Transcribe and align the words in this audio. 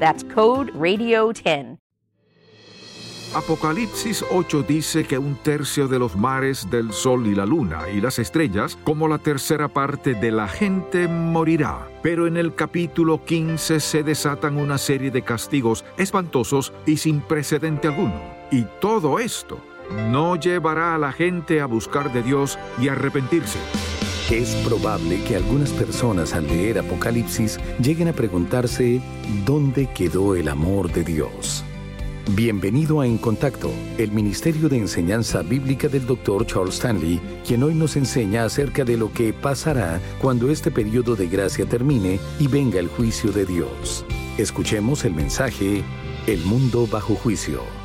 That's 0.00 0.24
code 0.24 0.72
RADIO10. 0.72 1.78
Apocalipsis 3.32 4.24
8 4.32 4.64
dice 4.64 5.04
que 5.04 5.16
un 5.16 5.36
tercio 5.36 5.86
de 5.86 6.00
los 6.00 6.16
mares 6.16 6.68
del 6.68 6.92
sol 6.92 7.28
y 7.28 7.34
la 7.36 7.46
luna 7.46 7.88
y 7.88 8.00
las 8.00 8.18
estrellas, 8.18 8.76
como 8.82 9.06
la 9.06 9.18
tercera 9.18 9.68
parte 9.68 10.14
de 10.14 10.32
la 10.32 10.48
gente, 10.48 11.06
morirá. 11.06 11.86
Pero 12.02 12.26
en 12.26 12.36
el 12.36 12.56
capítulo 12.56 13.24
15 13.24 13.78
se 13.78 14.02
desatan 14.02 14.56
una 14.56 14.78
serie 14.78 15.12
de 15.12 15.22
castigos 15.22 15.84
espantosos 15.96 16.72
y 16.86 16.96
sin 16.96 17.20
precedente 17.20 17.86
alguno. 17.86 18.20
Y 18.50 18.64
todo 18.80 19.20
esto 19.20 19.60
no 20.10 20.34
llevará 20.34 20.96
a 20.96 20.98
la 20.98 21.12
gente 21.12 21.60
a 21.60 21.66
buscar 21.66 22.12
de 22.12 22.24
Dios 22.24 22.58
y 22.80 22.88
arrepentirse. 22.88 23.60
Es 24.30 24.54
probable 24.64 25.20
que 25.24 25.34
algunas 25.34 25.70
personas 25.70 26.34
al 26.34 26.46
leer 26.46 26.78
Apocalipsis 26.78 27.58
lleguen 27.82 28.06
a 28.06 28.12
preguntarse, 28.12 29.00
¿dónde 29.44 29.88
quedó 29.92 30.36
el 30.36 30.46
amor 30.46 30.92
de 30.92 31.02
Dios? 31.02 31.64
Bienvenido 32.36 33.00
a 33.00 33.08
En 33.08 33.18
Contacto, 33.18 33.72
el 33.98 34.12
Ministerio 34.12 34.68
de 34.68 34.78
Enseñanza 34.78 35.42
Bíblica 35.42 35.88
del 35.88 36.06
Dr. 36.06 36.46
Charles 36.46 36.76
Stanley, 36.76 37.20
quien 37.44 37.64
hoy 37.64 37.74
nos 37.74 37.96
enseña 37.96 38.44
acerca 38.44 38.84
de 38.84 38.96
lo 38.96 39.12
que 39.12 39.32
pasará 39.32 40.00
cuando 40.20 40.48
este 40.48 40.70
periodo 40.70 41.16
de 41.16 41.26
gracia 41.26 41.66
termine 41.66 42.20
y 42.38 42.46
venga 42.46 42.78
el 42.78 42.86
juicio 42.86 43.32
de 43.32 43.46
Dios. 43.46 44.04
Escuchemos 44.38 45.04
el 45.04 45.12
mensaje 45.12 45.82
El 46.28 46.44
mundo 46.44 46.86
bajo 46.86 47.16
juicio. 47.16 47.79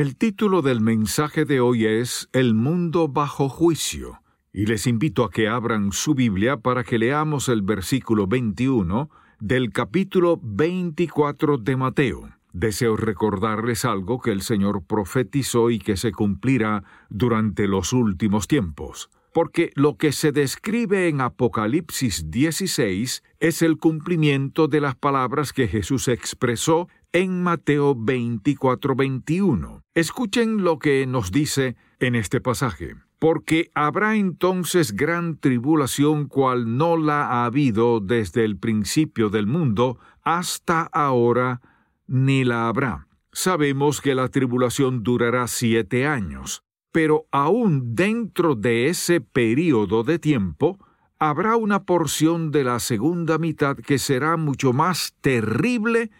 El 0.00 0.16
título 0.16 0.62
del 0.62 0.80
mensaje 0.80 1.44
de 1.44 1.60
hoy 1.60 1.84
es 1.84 2.30
El 2.32 2.54
mundo 2.54 3.06
bajo 3.08 3.50
juicio, 3.50 4.22
y 4.50 4.64
les 4.64 4.86
invito 4.86 5.24
a 5.24 5.30
que 5.30 5.46
abran 5.46 5.92
su 5.92 6.14
Biblia 6.14 6.56
para 6.56 6.84
que 6.84 6.98
leamos 6.98 7.50
el 7.50 7.60
versículo 7.60 8.26
21 8.26 9.10
del 9.40 9.72
capítulo 9.72 10.40
24 10.42 11.58
de 11.58 11.76
Mateo. 11.76 12.30
Deseo 12.54 12.96
recordarles 12.96 13.84
algo 13.84 14.22
que 14.22 14.32
el 14.32 14.40
Señor 14.40 14.84
profetizó 14.86 15.68
y 15.68 15.78
que 15.78 15.98
se 15.98 16.12
cumplirá 16.12 16.82
durante 17.10 17.68
los 17.68 17.92
últimos 17.92 18.48
tiempos. 18.48 19.10
Porque 19.34 19.70
lo 19.74 19.98
que 19.98 20.12
se 20.12 20.32
describe 20.32 21.08
en 21.08 21.20
Apocalipsis 21.20 22.30
16 22.30 23.22
es 23.38 23.60
el 23.60 23.76
cumplimiento 23.76 24.66
de 24.66 24.80
las 24.80 24.96
palabras 24.96 25.52
que 25.52 25.68
Jesús 25.68 26.08
expresó 26.08 26.88
en 27.12 27.42
Mateo 27.42 27.94
24-21. 27.94 29.82
Escuchen 29.94 30.64
lo 30.64 30.78
que 30.78 31.06
nos 31.06 31.30
dice 31.32 31.76
en 31.98 32.14
este 32.14 32.40
pasaje 32.40 32.96
porque 33.20 33.70
habrá 33.74 34.16
entonces 34.16 34.96
gran 34.96 35.36
tribulación 35.36 36.26
cual 36.26 36.78
no 36.78 36.96
la 36.96 37.26
ha 37.26 37.44
habido 37.44 38.00
desde 38.00 38.46
el 38.46 38.56
principio 38.56 39.28
del 39.28 39.46
mundo 39.46 39.98
hasta 40.22 40.82
ahora, 40.90 41.60
ni 42.06 42.44
la 42.44 42.66
habrá. 42.66 43.08
Sabemos 43.30 44.00
que 44.00 44.14
la 44.14 44.28
tribulación 44.28 45.02
durará 45.02 45.48
siete 45.48 46.06
años, 46.06 46.62
pero 46.92 47.26
aún 47.30 47.94
dentro 47.94 48.54
de 48.54 48.88
ese 48.88 49.20
período 49.20 50.02
de 50.02 50.18
tiempo, 50.18 50.78
habrá 51.18 51.56
una 51.56 51.84
porción 51.84 52.50
de 52.50 52.64
la 52.64 52.80
segunda 52.80 53.36
mitad 53.36 53.76
que 53.76 53.98
será 53.98 54.38
mucho 54.38 54.72
más 54.72 55.14
terrible 55.20 56.10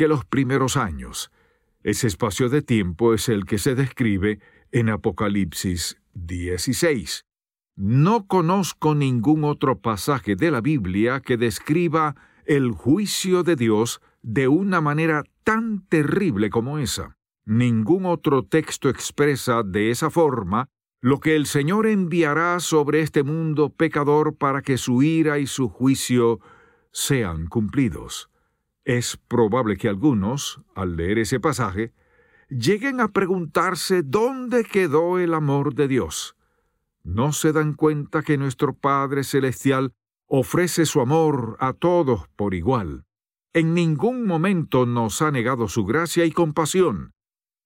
que 0.00 0.08
los 0.08 0.24
primeros 0.24 0.78
años. 0.78 1.30
Ese 1.82 2.06
espacio 2.06 2.48
de 2.48 2.62
tiempo 2.62 3.12
es 3.12 3.28
el 3.28 3.44
que 3.44 3.58
se 3.58 3.74
describe 3.74 4.40
en 4.72 4.88
Apocalipsis 4.88 5.98
16. 6.14 7.26
No 7.76 8.26
conozco 8.26 8.94
ningún 8.94 9.44
otro 9.44 9.78
pasaje 9.82 10.36
de 10.36 10.50
la 10.50 10.62
Biblia 10.62 11.20
que 11.20 11.36
describa 11.36 12.16
el 12.46 12.70
juicio 12.70 13.42
de 13.42 13.56
Dios 13.56 14.00
de 14.22 14.48
una 14.48 14.80
manera 14.80 15.22
tan 15.44 15.86
terrible 15.86 16.48
como 16.48 16.78
esa. 16.78 17.18
Ningún 17.44 18.06
otro 18.06 18.42
texto 18.42 18.88
expresa 18.88 19.62
de 19.62 19.90
esa 19.90 20.08
forma 20.08 20.70
lo 21.02 21.20
que 21.20 21.36
el 21.36 21.44
Señor 21.44 21.86
enviará 21.86 22.58
sobre 22.60 23.02
este 23.02 23.22
mundo 23.22 23.68
pecador 23.68 24.34
para 24.34 24.62
que 24.62 24.78
su 24.78 25.02
ira 25.02 25.38
y 25.38 25.46
su 25.46 25.68
juicio 25.68 26.40
sean 26.90 27.48
cumplidos. 27.48 28.29
Es 28.90 29.16
probable 29.28 29.76
que 29.76 29.88
algunos, 29.88 30.62
al 30.74 30.96
leer 30.96 31.20
ese 31.20 31.38
pasaje, 31.38 31.92
lleguen 32.48 33.00
a 33.00 33.06
preguntarse 33.06 34.02
dónde 34.02 34.64
quedó 34.64 35.20
el 35.20 35.32
amor 35.32 35.76
de 35.76 35.86
Dios. 35.86 36.34
¿No 37.04 37.32
se 37.32 37.52
dan 37.52 37.74
cuenta 37.74 38.22
que 38.24 38.36
nuestro 38.36 38.74
Padre 38.74 39.22
Celestial 39.22 39.92
ofrece 40.26 40.86
su 40.86 41.00
amor 41.00 41.56
a 41.60 41.72
todos 41.72 42.26
por 42.34 42.52
igual? 42.52 43.04
En 43.52 43.74
ningún 43.74 44.26
momento 44.26 44.86
nos 44.86 45.22
ha 45.22 45.30
negado 45.30 45.68
su 45.68 45.84
gracia 45.84 46.24
y 46.24 46.32
compasión. 46.32 47.12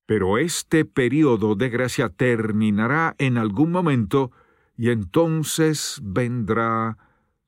Pero 0.05 0.37
este 0.37 0.85
periodo 0.85 1.55
de 1.55 1.71
gracia 1.71 2.11
terminará 2.11 3.15
en 3.17 3.39
algún 3.39 3.73
momento 3.73 4.31
y 4.77 4.91
entonces 4.91 6.01
vendrá 6.03 6.99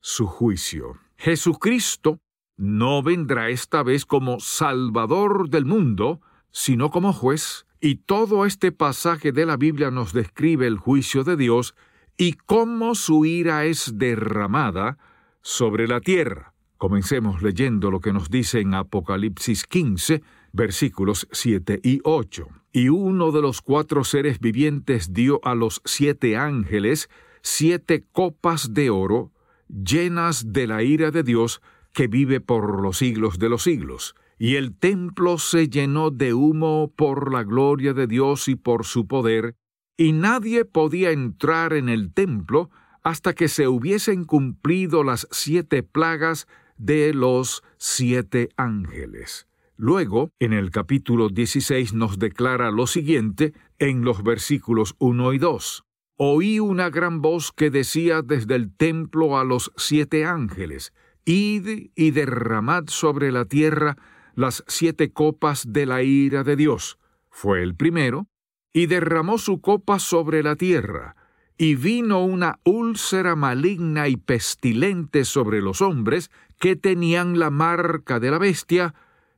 su 0.01 0.27
juicio. 0.27 0.99
Jesucristo 1.19 2.21
no 2.57 3.03
vendrá 3.03 3.51
esta 3.51 3.83
vez 3.83 4.07
como 4.07 4.41
Salvador 4.41 5.49
del 5.51 5.65
mundo, 5.65 6.21
sino 6.51 6.91
como 6.91 7.13
juez, 7.13 7.67
y 7.81 7.97
todo 7.97 8.47
este 8.47 8.73
pasaje 8.73 9.33
de 9.33 9.47
la 9.47 9.57
Biblia 9.57 9.91
nos 9.91 10.13
describe 10.13 10.67
el 10.67 10.79
juicio 10.79 11.25
de 11.25 11.37
Dios 11.37 11.75
y 12.17 12.33
cómo 12.33 12.95
su 12.95 13.25
ira 13.25 13.65
es 13.65 13.99
derramada 13.99 14.99
sobre 15.43 15.87
la 15.87 16.01
tierra. 16.01 16.55
Comencemos 16.79 17.43
leyendo 17.43 17.91
lo 17.91 18.01
que 18.01 18.13
nos 18.13 18.31
dice 18.31 18.61
en 18.61 18.75
Apocalipsis 18.75 19.65
15, 19.65 20.23
versículos 20.53 21.29
7 21.31 21.81
y 21.83 22.01
8. 22.05 22.49
Y 22.73 22.89
uno 22.89 23.33
de 23.33 23.43
los 23.43 23.63
cuatro 23.63 24.05
seres 24.05 24.41
vivientes 24.41 25.13
dio 25.13 25.41
a 25.45 25.55
los 25.55 25.81
siete 25.85 26.37
ángeles 26.37 27.09
siete 27.49 28.05
copas 28.11 28.75
de 28.75 28.91
oro 28.91 29.31
llenas 29.69 30.53
de 30.53 30.67
la 30.67 30.83
ira 30.83 31.13
de 31.13 31.23
Dios 31.23 31.63
que 31.97 32.09
vive 32.09 32.43
por 32.43 32.83
los 32.83 32.99
siglos 32.99 33.39
de 33.39 33.49
los 33.49 33.63
siglos 33.63 34.15
y 34.39 34.57
el 34.57 34.77
templo 34.77 35.39
se 35.39 35.71
llenó 35.71 36.11
de 36.11 36.35
humo 36.35 36.93
por 36.95 37.33
la 37.33 37.43
gloria 37.43 37.95
de 37.95 38.07
Dios 38.07 38.49
y 38.49 38.55
por 38.55 38.85
su 38.85 39.07
poder, 39.07 39.57
y 39.97 40.13
nadie 40.13 40.67
podía 40.67 41.11
entrar 41.11 41.73
en 41.73 41.89
el 41.89 42.13
templo 42.13 42.69
hasta 43.03 43.33
que 43.33 43.49
se 43.49 43.67
hubiesen 43.67 44.27
cumplido 44.27 45.05
las 45.05 45.27
siete 45.31 45.83
plagas 45.83 46.47
de 46.77 47.15
los 47.15 47.63
siete 47.79 48.51
ángeles. 48.59 49.47
Luego, 49.79 50.29
en 50.39 50.53
el 50.53 50.71
capítulo 50.71 51.31
16 51.31 51.95
nos 51.95 52.19
declara 52.19 52.71
lo 52.71 52.87
siguiente 52.87 53.55
en 53.79 54.05
los 54.05 54.23
versículos 54.23 54.97
1 54.99 55.33
y 55.33 55.39
2. 55.39 55.85
Oí 56.19 56.61
una 56.61 56.91
gran 56.91 57.23
voz 57.23 57.53
que 57.53 57.71
decía 57.71 58.21
desde 58.21 58.55
el 58.55 58.75
templo 58.75 59.39
a 59.39 59.45
los 59.45 59.73
siete 59.79 60.27
ángeles, 60.27 60.93
Id 61.27 61.91
y 61.97 62.11
derramad 62.13 62.85
sobre 62.87 63.33
la 63.33 63.45
tierra 63.45 63.97
las 64.37 64.63
siete 64.69 65.13
copas 65.13 65.73
de 65.73 65.85
la 65.85 66.03
ira 66.03 66.45
de 66.45 66.55
Dios. 66.55 66.99
Fue 67.31 67.63
el 67.63 67.75
primero, 67.75 68.29
y 68.73 68.87
derramó 68.87 69.37
su 69.39 69.61
copa 69.61 69.99
sobre 69.99 70.43
la 70.45 70.55
tierra, 70.55 71.17
y 71.59 71.75
vino 71.75 72.25
una 72.25 72.61
úlcera 72.65 73.35
maligna 73.35 74.07
y 74.07 74.17
pestilente 74.17 75.25
sobre 75.25 75.61
los 75.61 75.83
hombres 75.83 76.31
que 76.61 76.77
tenían 76.77 77.39
la 77.41 77.51
marca 77.51 78.21
de 78.21 78.31
la 78.31 78.39
bestia 78.39 78.95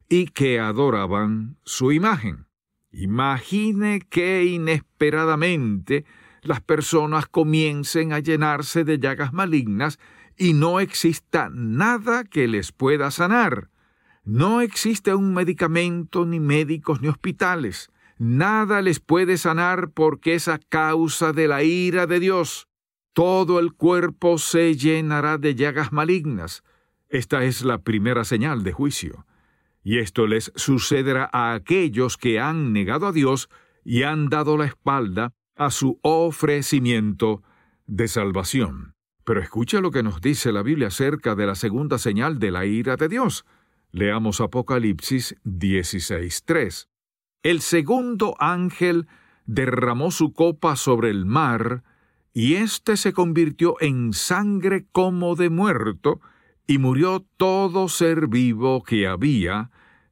y 0.08 0.26
que 0.26 0.60
adoraban 0.60 1.56
su 1.64 1.92
imagen. 1.92 2.46
Imagine 2.92 4.00
que 4.00 4.44
inesperadamente 4.44 6.04
las 6.42 6.60
personas 6.60 7.26
comiencen 7.26 8.12
a 8.12 8.18
llenarse 8.18 8.84
de 8.84 8.98
llagas 8.98 9.32
malignas 9.32 9.98
y 10.38 10.54
no 10.54 10.80
exista 10.80 11.50
nada 11.52 12.24
que 12.24 12.48
les 12.48 12.72
pueda 12.72 13.10
sanar. 13.10 13.68
No 14.24 14.60
existe 14.60 15.14
un 15.14 15.34
medicamento, 15.34 16.24
ni 16.24 16.38
médicos, 16.38 17.00
ni 17.00 17.08
hospitales. 17.08 17.90
Nada 18.18 18.82
les 18.82 19.00
puede 19.00 19.38
sanar 19.38 19.90
porque 19.90 20.34
es 20.34 20.48
a 20.48 20.58
causa 20.58 21.32
de 21.32 21.48
la 21.48 21.62
ira 21.62 22.06
de 22.06 22.20
Dios. 22.20 22.68
Todo 23.12 23.58
el 23.58 23.72
cuerpo 23.72 24.38
se 24.38 24.76
llenará 24.76 25.38
de 25.38 25.54
llagas 25.54 25.92
malignas. 25.92 26.62
Esta 27.08 27.44
es 27.44 27.62
la 27.62 27.78
primera 27.78 28.24
señal 28.24 28.64
de 28.64 28.72
juicio. 28.72 29.26
Y 29.82 29.98
esto 29.98 30.26
les 30.26 30.52
sucederá 30.54 31.30
a 31.32 31.54
aquellos 31.54 32.16
que 32.16 32.38
han 32.38 32.72
negado 32.72 33.06
a 33.06 33.12
Dios 33.12 33.48
y 33.84 34.02
han 34.02 34.28
dado 34.28 34.56
la 34.56 34.66
espalda 34.66 35.32
a 35.56 35.70
su 35.70 35.98
ofrecimiento 36.02 37.42
de 37.86 38.06
salvación. 38.06 38.97
Pero 39.28 39.42
escucha 39.42 39.82
lo 39.82 39.90
que 39.90 40.02
nos 40.02 40.22
dice 40.22 40.52
la 40.52 40.62
Biblia 40.62 40.88
acerca 40.88 41.34
de 41.34 41.46
la 41.46 41.54
segunda 41.54 41.98
señal 41.98 42.38
de 42.38 42.50
la 42.50 42.64
ira 42.64 42.96
de 42.96 43.10
Dios. 43.10 43.44
Leamos 43.92 44.40
Apocalipsis 44.40 45.36
16.3. 45.44 46.88
El 47.42 47.60
segundo 47.60 48.36
ángel 48.38 49.06
derramó 49.44 50.12
su 50.12 50.32
copa 50.32 50.76
sobre 50.76 51.10
el 51.10 51.26
mar, 51.26 51.84
y 52.32 52.54
éste 52.54 52.96
se 52.96 53.12
convirtió 53.12 53.76
en 53.80 54.14
sangre 54.14 54.86
como 54.92 55.36
de 55.36 55.50
muerto, 55.50 56.22
y 56.66 56.78
murió 56.78 57.26
todo 57.36 57.88
ser 57.88 58.28
vivo 58.28 58.82
que 58.82 59.06
había 59.06 59.70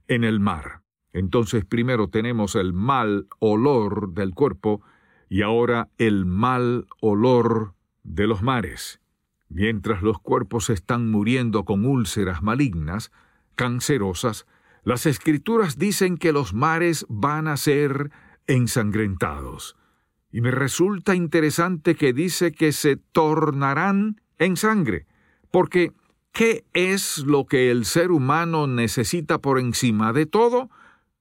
en 0.09 0.25
el 0.25 0.41
mar. 0.41 0.83
Entonces 1.15 1.65
primero 1.65 2.11
tenemos 2.11 2.55
el 2.55 2.75
mal 2.75 3.29
olor 3.39 4.13
del 4.13 4.35
cuerpo, 4.35 4.83
y 5.31 5.41
ahora 5.41 5.89
el 5.97 6.27
mal 6.27 6.87
olor 7.01 7.73
de 8.05 8.27
los 8.27 8.43
mares. 8.43 9.01
Mientras 9.49 10.03
los 10.03 10.19
cuerpos 10.19 10.71
están 10.71 11.11
muriendo 11.11 11.65
con 11.65 11.87
úlceras 11.87 12.43
malignas, 12.43 13.13
cancerosas, 13.55 14.47
las 14.85 15.07
escrituras 15.07 15.79
dicen 15.79 16.17
que 16.17 16.33
los 16.33 16.55
mares 16.55 17.07
van 17.09 17.49
a 17.49 17.57
ser 17.57 18.11
ensangrentados. 18.47 19.77
Y 20.31 20.41
me 20.41 20.51
resulta 20.51 21.15
interesante 21.15 21.95
que 21.95 22.13
dice 22.13 22.53
que 22.53 22.73
se 22.73 22.97
tornarán 22.97 24.21
en 24.39 24.57
sangre, 24.57 25.07
porque 25.51 25.93
¿qué 26.33 26.65
es 26.75 27.19
lo 27.19 27.47
que 27.47 27.71
el 27.71 27.85
ser 27.85 28.11
humano 28.11 28.67
necesita 28.67 29.39
por 29.39 29.59
encima 29.59 30.13
de 30.13 30.27
todo? 30.27 30.71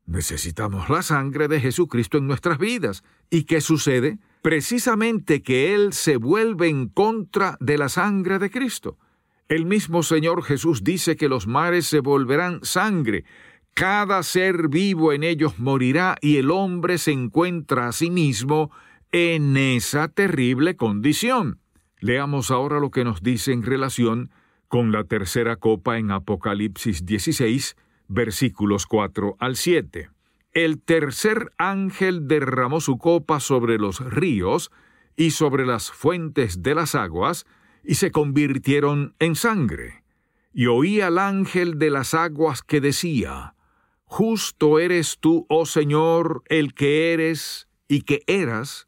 Necesitamos 0.06 0.90
la 0.90 1.02
sangre 1.02 1.48
de 1.48 1.60
Jesucristo 1.60 2.18
en 2.18 2.28
nuestras 2.28 2.60
vidas. 2.60 3.04
¿Y 3.30 3.46
qué 3.46 3.62
sucede? 3.62 4.20
Precisamente 4.46 5.42
que 5.42 5.74
Él 5.74 5.92
se 5.92 6.18
vuelve 6.18 6.68
en 6.68 6.88
contra 6.88 7.58
de 7.60 7.80
la 7.80 7.90
sangre 7.90 8.38
de 8.38 8.52
Cristo. 8.52 9.00
El 9.48 9.66
mismo 9.66 10.04
Señor 10.04 10.44
Jesús 10.44 10.84
dice 10.84 11.16
que 11.16 11.30
los 11.30 11.48
mares 11.48 11.88
se 11.88 12.00
volverán 12.00 12.60
sangre, 12.62 13.26
cada 13.74 14.22
ser 14.22 14.68
vivo 14.68 15.14
en 15.14 15.24
ellos 15.24 15.58
morirá 15.58 16.16
y 16.22 16.38
el 16.38 16.52
hombre 16.52 17.00
se 17.00 17.12
encuentra 17.12 17.88
a 17.88 17.92
sí 17.92 18.12
mismo 18.12 18.70
en 19.12 19.58
esa 19.58 20.10
terrible 20.10 20.76
condición. 20.76 21.60
Leamos 22.00 22.52
ahora 22.52 22.80
lo 22.80 22.92
que 22.92 23.04
nos 23.04 23.24
dice 23.24 23.52
en 23.52 23.64
relación 23.64 24.30
con 24.68 24.92
la 24.92 25.06
tercera 25.06 25.56
copa 25.56 25.98
en 25.98 26.12
Apocalipsis 26.12 27.04
16, 27.04 27.76
versículos 28.10 28.86
4 28.86 29.38
al 29.40 29.56
7 29.56 30.15
el 30.56 30.82
tercer 30.82 31.54
ángel 31.58 32.28
derramó 32.28 32.80
su 32.80 32.98
copa 32.98 33.42
sobre 33.42 33.78
los 33.78 34.00
ríos 34.00 34.72
y 35.18 35.32
sobre 35.32 35.66
las 35.66 35.92
fuentes 35.92 36.64
de 36.64 36.74
las 36.74 36.96
aguas, 36.96 37.46
y 37.84 37.96
se 37.96 38.12
convirtieron 38.12 39.16
en 39.20 39.36
sangre. 39.36 40.04
Y 40.54 40.68
oí 40.68 41.02
al 41.02 41.20
ángel 41.20 41.78
de 41.78 41.90
las 41.90 42.14
aguas 42.14 42.64
que 42.64 42.82
decía, 42.82 43.54
Justo 44.06 44.80
eres 44.80 45.18
tú, 45.20 45.46
oh 45.50 45.66
Señor, 45.66 46.44
el 46.48 46.74
que 46.74 47.12
eres 47.12 47.68
y 47.90 48.04
que 48.04 48.24
eras, 48.26 48.88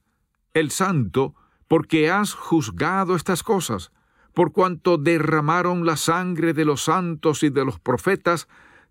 el 0.54 0.72
santo, 0.72 1.36
porque 1.68 2.10
has 2.10 2.34
juzgado 2.34 3.16
estas 3.16 3.44
cosas, 3.44 3.92
por 4.34 4.54
cuanto 4.54 4.98
derramaron 4.98 5.86
la 5.86 5.98
sangre 5.98 6.54
de 6.54 6.64
los 6.64 6.84
santos 6.84 7.44
y 7.44 7.50
de 7.50 7.66
los 7.66 7.80
profetas, 7.80 8.48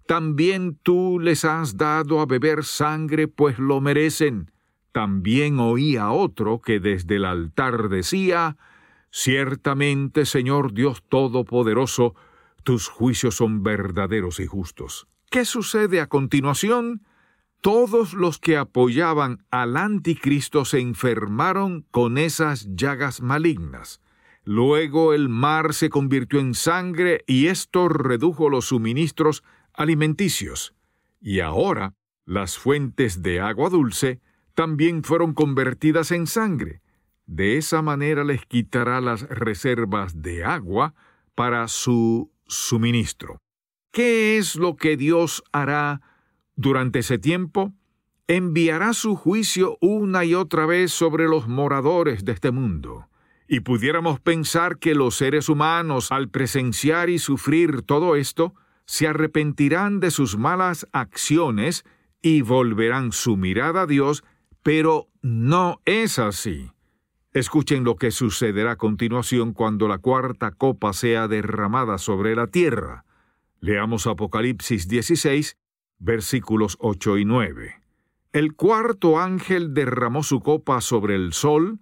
también 0.07 0.79
tú 0.83 1.19
les 1.21 1.45
has 1.45 1.77
dado 1.77 2.21
a 2.21 2.27
beber 2.27 2.65
sangre, 2.65 3.29
pues 3.29 3.59
lo 3.59 3.81
merecen. 3.81 4.51
También 4.93 5.59
oí 5.59 5.97
a 5.97 6.11
otro 6.11 6.61
que 6.61 6.81
desde 6.81 7.17
el 7.17 7.25
altar 7.25 7.89
decía, 7.89 8.57
Ciertamente, 9.11 10.27
Señor 10.27 10.75
Dios 10.75 11.03
Todopoderoso, 11.09 12.15
tus 12.65 12.89
juicios 12.89 13.37
son 13.37 13.63
verdaderos 13.63 14.41
y 14.41 14.47
justos. 14.47 15.09
¿Qué 15.31 15.45
sucede 15.45 16.01
a 16.01 16.07
continuación? 16.07 17.03
Todos 17.61 18.13
los 18.13 18.39
que 18.39 18.57
apoyaban 18.57 19.45
al 19.51 19.77
anticristo 19.77 20.65
se 20.65 20.81
enfermaron 20.81 21.87
con 21.91 22.19
esas 22.19 22.69
llagas 22.77 23.23
malignas. 23.23 24.01
Luego 24.45 25.15
el 25.15 25.29
mar 25.29 25.75
se 25.75 25.89
convirtió 25.89 26.39
en 26.39 26.55
sangre 26.55 27.25
y 27.27 27.47
esto 27.47 27.89
redujo 27.89 28.49
los 28.49 28.67
suministros 28.67 29.43
alimenticios, 29.77 30.75
y 31.21 31.41
ahora 31.41 31.95
las 32.25 32.59
fuentes 32.59 33.23
de 33.23 33.41
agua 33.41 33.71
dulce 33.71 34.21
también 34.55 35.05
fueron 35.05 35.35
convertidas 35.35 36.11
en 36.11 36.27
sangre. 36.27 36.81
De 37.27 37.57
esa 37.57 37.83
manera 37.83 38.25
les 38.25 38.45
quitará 38.47 39.01
las 39.01 39.23
reservas 39.29 40.23
de 40.23 40.45
agua 40.45 40.95
para 41.35 41.69
su 41.69 42.31
suministro. 42.47 43.39
¿Qué 43.91 44.39
es 44.39 44.57
lo 44.57 44.77
que 44.77 44.97
Dios 44.97 45.43
hará 45.53 46.01
durante 46.55 47.01
ese 47.01 47.19
tiempo? 47.19 47.73
Enviará 48.29 48.93
su 48.93 49.15
juicio 49.17 49.79
una 49.81 50.25
y 50.25 50.35
otra 50.35 50.67
vez 50.67 50.93
sobre 50.93 51.29
los 51.29 51.49
moradores 51.49 52.25
de 52.25 52.33
este 52.33 52.51
mundo. 52.51 53.09
Y 53.49 53.61
pudiéramos 53.61 54.21
pensar 54.21 54.79
que 54.79 54.95
los 54.95 55.17
seres 55.17 55.49
humanos, 55.49 56.11
al 56.11 56.29
presenciar 56.29 57.09
y 57.11 57.19
sufrir 57.19 57.83
todo 57.83 58.17
esto, 58.17 58.55
se 58.87 59.09
arrepentirán 59.09 60.01
de 60.01 60.11
sus 60.11 60.39
malas 60.39 60.87
acciones 60.93 61.85
y 62.23 62.43
volverán 62.43 63.13
su 63.13 63.37
mirada 63.37 63.83
a 63.83 63.87
Dios, 63.87 64.25
pero 64.63 65.09
no 65.23 65.81
es 65.85 66.19
así. 66.19 66.71
Escuchen 67.33 67.85
lo 67.85 67.97
que 67.97 68.11
sucederá 68.11 68.73
a 68.73 68.77
continuación 68.77 69.53
cuando 69.53 69.89
la 69.89 69.99
cuarta 69.99 70.53
copa 70.53 70.93
sea 70.93 71.29
derramada 71.29 71.99
sobre 71.99 72.35
la 72.35 72.47
tierra. 72.47 73.05
Leamos 73.61 74.07
Apocalipsis 74.07 74.89
16, 74.89 75.59
versículos 75.99 76.79
8 76.81 77.19
y 77.19 77.25
9. 77.25 77.75
El 78.33 78.55
cuarto 78.55 79.19
ángel 79.19 79.75
derramó 79.75 80.23
su 80.23 80.41
copa 80.41 80.81
sobre 80.81 81.17
el 81.17 81.33
sol, 81.33 81.81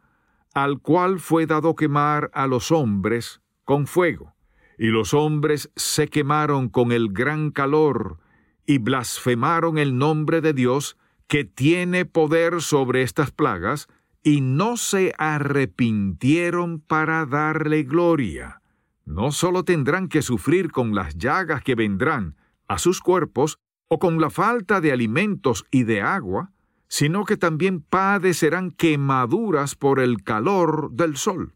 al 0.55 0.81
cual 0.81 1.21
fue 1.21 1.47
dado 1.47 1.75
quemar 1.75 2.31
a 2.33 2.47
los 2.47 2.73
hombres 2.73 3.41
con 3.65 3.87
fuego 3.87 4.34
y 4.79 4.89
los 4.89 5.15
hombres 5.15 5.71
se 5.77 6.09
quemaron 6.09 6.69
con 6.69 6.93
el 6.93 7.09
gran 7.13 7.51
calor 7.51 8.19
y 8.67 8.79
blasfemaron 8.79 9.79
el 9.79 9.99
nombre 9.99 10.41
de 10.41 10.53
Dios 10.53 10.97
que 11.27 11.45
tiene 11.45 12.05
poder 12.05 12.61
sobre 12.61 13.03
estas 13.03 13.31
plagas, 13.31 13.89
y 14.23 14.41
no 14.41 14.77
se 14.79 15.13
arrepintieron 15.19 16.81
para 16.81 17.27
darle 17.27 17.83
gloria. 17.83 18.63
No 19.05 19.33
sólo 19.33 19.65
tendrán 19.65 20.09
que 20.09 20.23
sufrir 20.23 20.73
con 20.73 20.95
las 20.95 21.17
llagas 21.19 21.63
que 21.63 21.75
vendrán 21.75 22.37
a 22.69 22.79
sus 22.79 23.01
cuerpos, 23.01 23.59
o 23.89 23.99
con 23.99 24.19
la 24.21 24.31
falta 24.31 24.81
de 24.81 24.93
alimentos 24.93 25.67
y 25.71 25.85
de 25.85 26.01
agua, 26.01 26.53
sino 26.89 27.25
que 27.25 27.37
también 27.37 27.81
padecerán 27.81 28.71
quemaduras 28.71 29.75
por 29.75 30.01
el 30.01 30.23
calor 30.23 30.91
del 30.93 31.17
sol. 31.17 31.53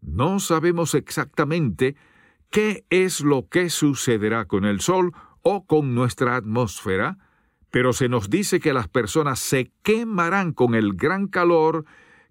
No 0.00 0.38
sabemos 0.38 0.94
exactamente 0.94 1.96
qué 2.54 2.86
es 2.88 3.20
lo 3.20 3.48
que 3.48 3.68
sucederá 3.68 4.44
con 4.44 4.64
el 4.64 4.80
Sol 4.80 5.10
o 5.42 5.66
con 5.66 5.96
nuestra 5.96 6.36
atmósfera, 6.36 7.18
pero 7.72 7.92
se 7.92 8.08
nos 8.08 8.30
dice 8.30 8.60
que 8.60 8.72
las 8.72 8.86
personas 8.86 9.40
se 9.40 9.72
quemarán 9.82 10.52
con 10.52 10.76
el 10.76 10.94
gran 10.94 11.26
calor 11.26 11.84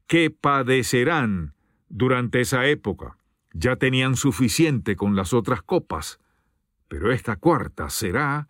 que 0.07 0.31
padecerán 0.31 1.55
durante 1.89 2.39
esa 2.39 2.65
época. 2.67 3.17
Ya 3.51 3.75
tenían 3.75 4.15
suficiente 4.15 4.95
con 4.95 5.17
las 5.17 5.33
otras 5.33 5.61
copas, 5.61 6.21
pero 6.87 7.11
esta 7.11 7.35
cuarta 7.35 7.89
será 7.89 8.47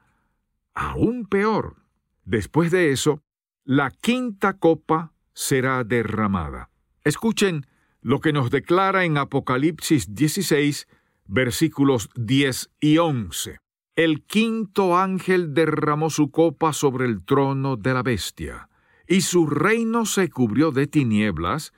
aún 0.75 1.25
peor. 1.25 1.77
Después 2.23 2.69
de 2.69 2.91
eso, 2.91 3.23
la 3.63 3.89
quinta 3.89 4.59
copa 4.59 5.11
será 5.33 5.83
derramada. 5.83 6.69
Escuchen 7.03 7.65
lo 7.99 8.19
que 8.19 8.31
nos 8.31 8.51
declara 8.51 9.05
en 9.05 9.17
Apocalipsis 9.17 10.13
16, 10.13 10.87
versículos 11.25 12.09
10 12.15 12.71
y 12.79 12.97
11. 12.97 13.59
El 13.95 14.25
quinto 14.25 14.97
ángel 14.97 15.53
derramó 15.53 16.09
su 16.09 16.31
copa 16.31 16.73
sobre 16.73 17.05
el 17.05 17.23
trono 17.23 17.77
de 17.77 17.93
la 17.93 18.01
bestia, 18.01 18.69
y 19.07 19.21
su 19.21 19.45
reino 19.45 20.05
se 20.05 20.29
cubrió 20.29 20.71
de 20.71 20.87
tinieblas, 20.87 21.73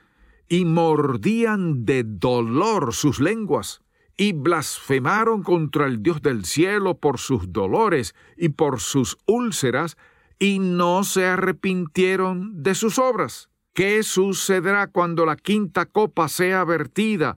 y 0.48 0.64
mordían 0.64 1.84
de 1.84 2.04
dolor 2.04 2.94
sus 2.94 3.20
lenguas, 3.20 3.82
y 4.16 4.32
blasfemaron 4.32 5.42
contra 5.42 5.86
el 5.86 6.02
Dios 6.02 6.22
del 6.22 6.44
cielo 6.46 6.98
por 6.98 7.18
sus 7.18 7.52
dolores 7.52 8.14
y 8.36 8.48
por 8.48 8.80
sus 8.80 9.18
úlceras, 9.26 9.96
y 10.38 10.58
no 10.58 11.04
se 11.04 11.26
arrepintieron 11.26 12.62
de 12.62 12.74
sus 12.74 12.98
obras. 12.98 13.50
¿Qué 13.74 14.02
sucederá 14.02 14.86
cuando 14.86 15.26
la 15.26 15.36
quinta 15.36 15.84
copa 15.84 16.28
sea 16.28 16.64
vertida 16.64 17.36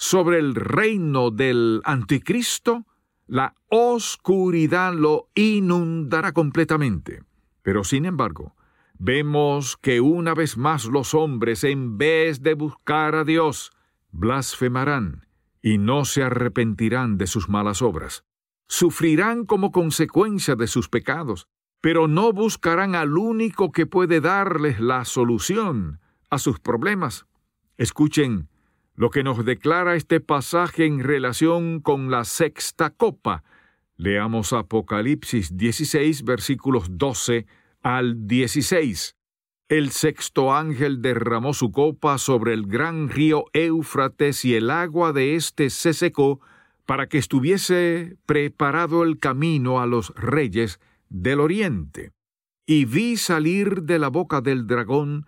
sobre 0.00 0.38
el 0.38 0.54
reino 0.54 1.30
del 1.30 1.82
anticristo? 1.84 2.86
La 3.26 3.54
oscuridad 3.68 4.94
lo 4.94 5.28
inundará 5.34 6.32
completamente. 6.32 7.22
Pero 7.60 7.84
sin 7.84 8.06
embargo, 8.06 8.56
vemos 8.98 9.76
que 9.76 10.00
una 10.00 10.32
vez 10.32 10.56
más 10.56 10.86
los 10.86 11.12
hombres, 11.12 11.64
en 11.64 11.98
vez 11.98 12.42
de 12.42 12.54
buscar 12.54 13.14
a 13.14 13.24
Dios, 13.24 13.72
blasfemarán 14.10 15.26
y 15.60 15.76
no 15.76 16.06
se 16.06 16.22
arrepentirán 16.22 17.18
de 17.18 17.26
sus 17.26 17.50
malas 17.50 17.82
obras. 17.82 18.24
Sufrirán 18.68 19.44
como 19.44 19.70
consecuencia 19.70 20.56
de 20.56 20.66
sus 20.66 20.88
pecados, 20.88 21.46
pero 21.82 22.08
no 22.08 22.32
buscarán 22.32 22.94
al 22.94 23.18
único 23.18 23.70
que 23.70 23.84
puede 23.84 24.22
darles 24.22 24.80
la 24.80 25.04
solución 25.04 26.00
a 26.30 26.38
sus 26.38 26.58
problemas. 26.58 27.26
Escuchen 27.76 28.48
lo 29.00 29.08
que 29.08 29.22
nos 29.22 29.42
declara 29.46 29.96
este 29.96 30.20
pasaje 30.20 30.84
en 30.84 31.02
relación 31.02 31.80
con 31.80 32.10
la 32.10 32.24
sexta 32.24 32.90
copa. 32.90 33.44
Leamos 33.96 34.52
Apocalipsis 34.52 35.56
16 35.56 36.22
versículos 36.22 36.84
12 36.90 37.46
al 37.80 38.26
16. 38.26 39.16
El 39.70 39.88
sexto 39.88 40.52
ángel 40.52 41.00
derramó 41.00 41.54
su 41.54 41.72
copa 41.72 42.18
sobre 42.18 42.52
el 42.52 42.66
gran 42.66 43.08
río 43.08 43.46
Éufrates 43.54 44.44
y 44.44 44.54
el 44.54 44.68
agua 44.68 45.14
de 45.14 45.34
éste 45.34 45.70
se 45.70 45.94
secó 45.94 46.42
para 46.84 47.08
que 47.08 47.16
estuviese 47.16 48.18
preparado 48.26 49.02
el 49.02 49.18
camino 49.18 49.80
a 49.80 49.86
los 49.86 50.14
reyes 50.14 50.78
del 51.08 51.40
oriente. 51.40 52.12
Y 52.66 52.84
vi 52.84 53.16
salir 53.16 53.84
de 53.84 53.98
la 53.98 54.08
boca 54.08 54.42
del 54.42 54.66
dragón 54.66 55.24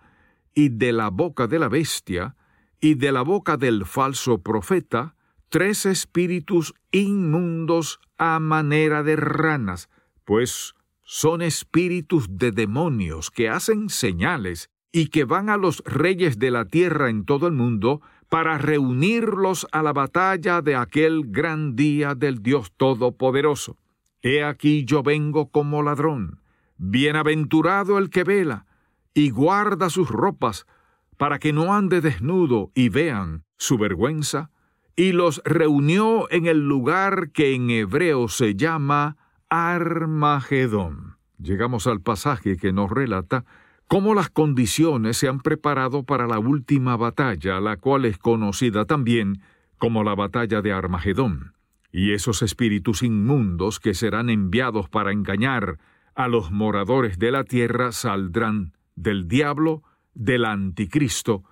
y 0.53 0.69
de 0.69 0.91
la 0.91 1.09
boca 1.09 1.47
de 1.47 1.57
la 1.57 1.69
bestia 1.69 2.35
y 2.83 2.95
de 2.95 3.13
la 3.13 3.21
boca 3.21 3.55
del 3.55 3.85
falso 3.85 4.39
profeta 4.39 5.15
tres 5.47 5.85
espíritus 5.85 6.73
inmundos 6.91 8.01
a 8.17 8.39
manera 8.39 9.03
de 9.03 9.15
ranas, 9.15 9.89
pues 10.25 10.75
son 11.01 11.41
espíritus 11.41 12.27
de 12.37 12.51
demonios 12.51 13.31
que 13.31 13.47
hacen 13.47 13.87
señales 13.87 14.69
y 14.91 15.07
que 15.07 15.23
van 15.23 15.49
a 15.49 15.55
los 15.55 15.81
reyes 15.85 16.39
de 16.39 16.51
la 16.51 16.65
tierra 16.65 17.09
en 17.09 17.23
todo 17.23 17.47
el 17.47 17.53
mundo 17.53 18.01
para 18.27 18.57
reunirlos 18.57 19.65
a 19.71 19.81
la 19.81 19.93
batalla 19.93 20.61
de 20.61 20.75
aquel 20.75 21.23
gran 21.27 21.77
día 21.77 22.15
del 22.15 22.43
Dios 22.43 22.73
Todopoderoso. 22.75 23.77
He 24.21 24.43
aquí 24.43 24.83
yo 24.83 25.03
vengo 25.03 25.51
como 25.51 25.83
ladrón. 25.83 26.41
Bienaventurado 26.75 27.97
el 27.97 28.09
que 28.09 28.25
vela 28.25 28.65
y 29.13 29.29
guarda 29.29 29.89
sus 29.89 30.09
ropas, 30.09 30.65
para 31.17 31.39
que 31.39 31.53
no 31.53 31.73
ande 31.73 32.01
desnudo 32.01 32.71
y 32.73 32.89
vean 32.89 33.43
su 33.57 33.77
vergüenza, 33.77 34.51
y 34.95 35.11
los 35.11 35.41
reunió 35.45 36.29
en 36.31 36.45
el 36.45 36.67
lugar 36.67 37.31
que 37.31 37.55
en 37.55 37.69
hebreo 37.69 38.27
se 38.27 38.55
llama 38.55 39.17
Armagedón. 39.49 41.17
Llegamos 41.37 41.87
al 41.87 42.01
pasaje 42.01 42.57
que 42.57 42.73
nos 42.73 42.91
relata 42.91 43.43
cómo 43.87 44.13
las 44.13 44.29
condiciones 44.29 45.17
se 45.17 45.27
han 45.27 45.39
preparado 45.39 46.03
para 46.03 46.27
la 46.27 46.39
última 46.39 46.95
batalla, 46.95 47.59
la 47.59 47.77
cual 47.77 48.05
es 48.05 48.17
conocida 48.17 48.85
también 48.85 49.41
como 49.77 50.03
la 50.03 50.15
batalla 50.15 50.61
de 50.61 50.71
Armagedón. 50.71 51.53
Y 51.91 52.13
esos 52.13 52.41
espíritus 52.41 53.03
inmundos 53.03 53.79
que 53.79 53.93
serán 53.93 54.29
enviados 54.29 54.89
para 54.89 55.11
engañar 55.11 55.77
a 56.15 56.27
los 56.27 56.51
moradores 56.51 57.19
de 57.19 57.31
la 57.31 57.43
tierra 57.43 57.91
saldrán 57.91 58.73
del 58.95 59.27
diablo, 59.27 59.83
del 60.13 60.45
anticristo 60.45 61.43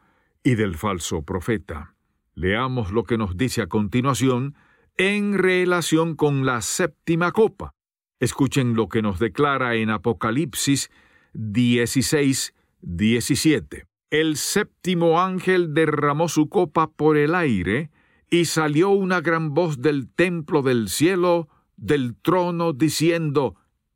y 0.44 0.56
del 0.56 0.76
falso 0.76 1.24
profeta. 1.24 1.96
Leamos 2.36 2.92
lo 2.92 3.04
que 3.04 3.18
nos 3.18 3.38
dice 3.38 3.62
a 3.62 3.68
continuación 3.68 4.56
en 4.98 5.38
relación 5.38 6.16
con 6.16 6.46
la 6.46 6.62
séptima 6.62 7.32
copa. 7.32 7.74
Escuchen 8.20 8.76
lo 8.76 8.88
que 8.88 9.02
nos 9.02 9.20
declara 9.20 9.76
en 9.76 9.90
Apocalipsis 9.90 10.90
16, 11.34 12.54
17. 12.82 13.86
El 14.10 14.38
séptimo 14.38 15.22
ángel 15.22 15.74
derramó 15.74 16.28
su 16.28 16.50
copa 16.50 16.92
por 16.92 17.18
el 17.18 17.34
aire, 17.34 17.90
y 18.30 18.46
salió 18.46 18.90
una 18.90 19.20
gran 19.20 19.54
voz 19.54 19.82
del 19.82 20.08
templo 20.10 20.62
del 20.62 20.88
cielo, 20.88 21.50
del 21.76 22.16
trono, 22.16 22.72
diciendo, 22.72 23.56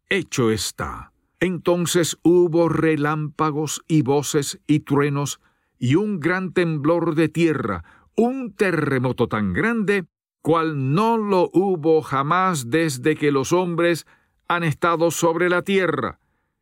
Hecho 0.10 0.52
está. 0.52 1.14
Entonces 1.46 2.18
hubo 2.24 2.70
relámpagos 2.70 3.84
y 3.88 4.02
voces 4.02 4.60
y 4.66 4.80
truenos, 4.80 5.40
y 5.78 5.94
un 5.94 6.20
gran 6.20 6.54
temblor 6.54 7.14
de 7.14 7.30
tierra, 7.30 7.84
un 8.16 8.52
terremoto 8.52 9.28
tan 9.28 9.54
grande 9.54 10.06
cual 10.42 10.96
no 10.96 11.18
lo 11.18 11.52
hubo 11.54 12.02
jamás 12.02 12.72
desde 12.72 13.16
que 13.16 13.32
los 13.32 13.54
hombres 13.54 14.08
han 14.48 14.64
estado 14.64 15.12
sobre 15.12 15.50
la 15.50 15.62
tierra. 15.62 16.18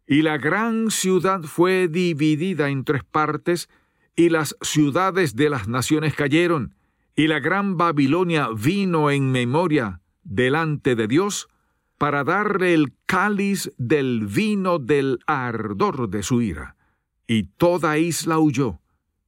Y 0.06 0.22
la 0.22 0.38
gran 0.38 0.92
ciudad 0.92 1.44
fue 1.44 1.88
dividida 1.88 2.68
en 2.68 2.84
tres 2.84 3.06
partes, 3.06 3.70
y 4.18 4.28
las 4.28 4.58
ciudades 4.60 5.38
de 5.38 5.50
las 5.50 5.70
naciones 5.70 6.14
cayeron, 6.14 6.76
y 7.16 7.28
la 7.28 7.40
gran 7.40 7.78
Babilonia 7.78 8.50
vino 8.54 9.12
en 9.12 9.32
memoria 9.32 10.02
delante 10.24 10.96
de 10.96 11.08
Dios 11.08 11.48
para 12.04 12.26
darle 12.26 12.74
el 12.74 12.94
cáliz 13.06 13.72
del 13.78 14.28
vino 14.28 14.78
del 14.78 15.20
ardor 15.26 16.10
de 16.10 16.22
su 16.22 16.42
ira. 16.42 16.76
Y 17.28 17.44
toda 17.44 17.98
isla 17.98 18.40
huyó, 18.40 18.82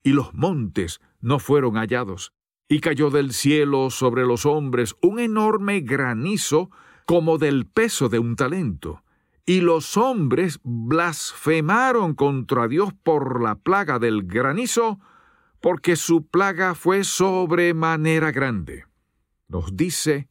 y 0.03 0.09
los 0.11 0.33
montes 0.33 0.99
no 1.21 1.39
fueron 1.39 1.75
hallados 1.75 2.33
y 2.67 2.81
cayó 2.81 3.11
del 3.11 3.31
cielo 3.31 3.89
sobre 3.91 4.25
los 4.25 4.45
hombres 4.45 4.93
un 5.01 5.19
enorme 5.19 5.79
granizo 5.79 6.69
como 7.05 7.37
del 7.37 7.65
peso 7.65 8.09
de 8.09 8.19
un 8.19 8.35
talento. 8.35 9.03
Y 9.45 9.61
los 9.61 9.95
hombres 9.95 10.59
blasfemaron 10.65 12.13
contra 12.13 12.67
Dios 12.67 12.89
por 13.03 13.41
la 13.41 13.55
plaga 13.55 13.99
del 13.99 14.23
granizo, 14.23 14.99
porque 15.61 15.95
su 15.95 16.27
plaga 16.27 16.75
fue 16.75 17.05
sobremanera 17.05 18.33
grande. 18.33 18.83
Nos 19.47 19.77
dice 19.77 20.27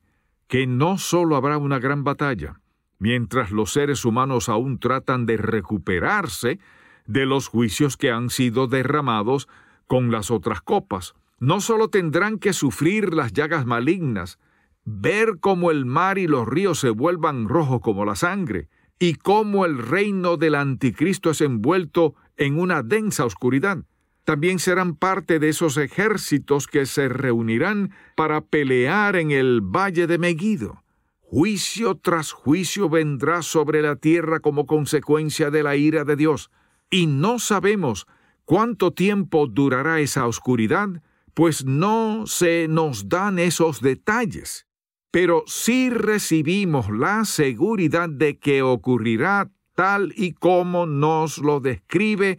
que 0.49 0.67
no 0.67 0.99
sólo 0.99 1.37
habrá 1.37 1.59
una 1.59 1.79
gran 1.79 2.05
batalla, 2.05 2.61
mientras 2.99 3.51
los 3.51 3.73
seres 3.73 4.05
humanos 4.05 4.49
aún 4.49 4.79
tratan 4.79 5.27
de 5.27 5.37
recuperarse 5.37 6.59
de 7.07 7.27
los 7.27 7.49
juicios 7.49 7.97
que 7.97 8.11
han 8.11 8.31
sido 8.31 8.67
derramados 8.67 9.49
con 9.87 10.11
las 10.11 10.31
otras 10.31 10.61
copas, 10.61 11.15
no 11.39 11.61
solo 11.61 11.89
tendrán 11.89 12.39
que 12.39 12.53
sufrir 12.53 13.13
las 13.13 13.33
llagas 13.33 13.67
malignas, 13.67 14.39
ver 14.85 15.39
cómo 15.41 15.71
el 15.71 15.85
mar 15.85 16.19
y 16.19 16.27
los 16.27 16.47
ríos 16.47 16.79
se 16.79 16.91
vuelvan 16.91 17.49
rojos 17.49 17.81
como 17.81 18.05
la 18.05 18.15
sangre, 18.15 18.69
y 18.99 19.15
cómo 19.15 19.67
el 19.67 19.79
reino 19.79 20.37
del 20.37 20.55
anticristo 20.55 21.31
es 21.31 21.41
envuelto 21.41 22.15
en 22.37 22.59
una 22.59 22.83
densa 22.83 23.25
oscuridad. 23.25 23.85
También 24.25 24.59
serán 24.59 24.97
parte 24.97 25.39
de 25.39 25.51
esos 25.51 25.77
ejércitos 25.77 26.67
que 26.67 26.87
se 26.87 27.09
reunirán 27.09 27.93
para 28.17 28.41
pelear 28.41 29.17
en 29.17 29.31
el 29.31 29.61
valle 29.61 30.07
de 30.07 30.19
Megiddo. 30.19 30.83
Juicio 31.21 31.97
tras 31.97 32.33
juicio 32.33 32.89
vendrá 32.89 33.43
sobre 33.43 33.83
la 33.83 33.97
tierra 33.97 34.41
como 34.41 34.67
consecuencia 34.67 35.51
de 35.51 35.63
la 35.63 35.77
ira 35.77 36.05
de 36.05 36.17
Dios, 36.17 36.51
y 36.91 37.07
no 37.07 37.39
sabemos 37.39 38.07
cuánto 38.45 38.93
tiempo 38.93 39.47
durará 39.47 40.01
esa 40.01 40.27
oscuridad, 40.27 41.03
pues 41.35 41.65
no 41.65 42.27
se 42.27 42.67
nos 42.69 43.09
dan 43.09 43.39
esos 43.39 43.81
detalles, 43.81 44.67
pero 45.11 45.43
sí 45.47 45.91
recibimos 45.91 46.89
la 46.91 47.25
seguridad 47.25 48.09
de 48.09 48.39
que 48.39 48.63
ocurrirá 48.63 49.51
tal 49.75 50.13
y 50.17 50.33
como 50.33 50.87
nos 50.87 51.39
lo 51.39 51.61
describe 51.61 52.39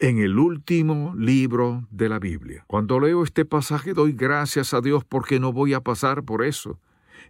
en 0.00 0.18
el 0.18 0.38
último 0.38 1.14
libro 1.16 1.86
de 1.90 2.08
la 2.08 2.18
Biblia. 2.18 2.64
Cuando 2.66 3.00
leo 3.00 3.22
este 3.22 3.44
pasaje 3.44 3.94
doy 3.94 4.12
gracias 4.12 4.74
a 4.74 4.80
Dios 4.80 5.04
porque 5.04 5.40
no 5.40 5.52
voy 5.52 5.74
a 5.74 5.80
pasar 5.80 6.24
por 6.24 6.44
eso. 6.44 6.80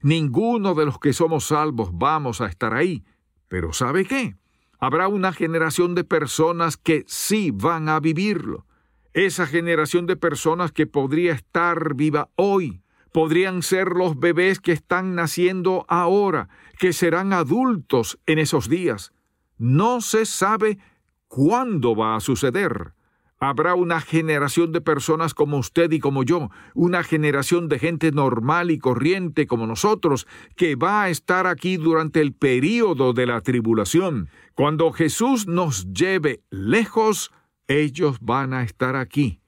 Ninguno 0.02 0.74
de 0.74 0.86
los 0.86 0.98
que 0.98 1.12
somos 1.12 1.46
salvos 1.46 1.90
vamos 1.92 2.40
a 2.40 2.46
estar 2.46 2.74
ahí. 2.74 3.04
Pero 3.48 3.72
¿sabe 3.72 4.04
qué? 4.04 4.36
Habrá 4.78 5.08
una 5.08 5.32
generación 5.32 5.94
de 5.94 6.04
personas 6.04 6.76
que 6.76 7.04
sí 7.06 7.50
van 7.52 7.88
a 7.88 8.00
vivirlo 8.00 8.66
esa 9.14 9.46
generación 9.46 10.06
de 10.06 10.16
personas 10.16 10.72
que 10.72 10.86
podría 10.86 11.32
estar 11.32 11.94
viva 11.94 12.28
hoy, 12.34 12.82
podrían 13.12 13.62
ser 13.62 13.88
los 13.92 14.18
bebés 14.18 14.60
que 14.60 14.72
están 14.72 15.14
naciendo 15.14 15.86
ahora, 15.88 16.48
que 16.78 16.92
serán 16.92 17.32
adultos 17.32 18.18
en 18.26 18.40
esos 18.40 18.68
días. 18.68 19.12
No 19.56 20.00
se 20.00 20.26
sabe 20.26 20.78
cuándo 21.34 21.96
va 21.96 22.14
a 22.14 22.20
suceder. 22.20 22.92
Habrá 23.40 23.74
una 23.74 24.00
generación 24.00 24.70
de 24.70 24.80
personas 24.80 25.34
como 25.34 25.58
usted 25.58 25.90
y 25.90 25.98
como 25.98 26.22
yo, 26.22 26.48
una 26.74 27.02
generación 27.02 27.68
de 27.68 27.80
gente 27.80 28.12
normal 28.12 28.70
y 28.70 28.78
corriente 28.78 29.48
como 29.48 29.66
nosotros, 29.66 30.28
que 30.54 30.76
va 30.76 31.02
a 31.02 31.08
estar 31.08 31.48
aquí 31.48 31.76
durante 31.76 32.20
el 32.20 32.34
período 32.34 33.14
de 33.14 33.26
la 33.26 33.40
tribulación. 33.40 34.28
Cuando 34.54 34.92
Jesús 34.92 35.48
nos 35.48 35.92
lleve 35.92 36.44
lejos, 36.50 37.32
ellos 37.66 38.18
van 38.20 38.54
a 38.54 38.62
estar 38.62 38.94
aquí, 38.94 39.40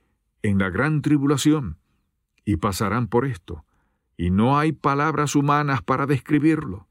en 0.42 0.58
la 0.58 0.70
gran 0.70 1.02
tribulación, 1.02 1.78
y 2.44 2.56
pasarán 2.56 3.06
por 3.06 3.24
esto. 3.24 3.64
Y 4.16 4.30
no 4.30 4.58
hay 4.58 4.72
palabras 4.72 5.36
humanas 5.36 5.82
para 5.82 6.06
describirlo. 6.06 6.88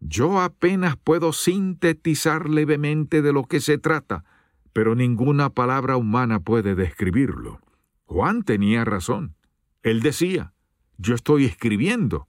Yo 0.00 0.40
apenas 0.40 0.96
puedo 0.96 1.34
sintetizar 1.34 2.48
levemente 2.48 3.20
de 3.20 3.34
lo 3.34 3.44
que 3.44 3.60
se 3.60 3.76
trata, 3.76 4.24
pero 4.72 4.94
ninguna 4.94 5.50
palabra 5.50 5.96
humana 5.96 6.40
puede 6.40 6.74
describirlo. 6.74 7.60
Juan 8.04 8.42
tenía 8.42 8.84
razón. 8.84 9.34
Él 9.82 10.00
decía, 10.00 10.54
yo 10.96 11.14
estoy 11.14 11.44
escribiendo 11.44 12.28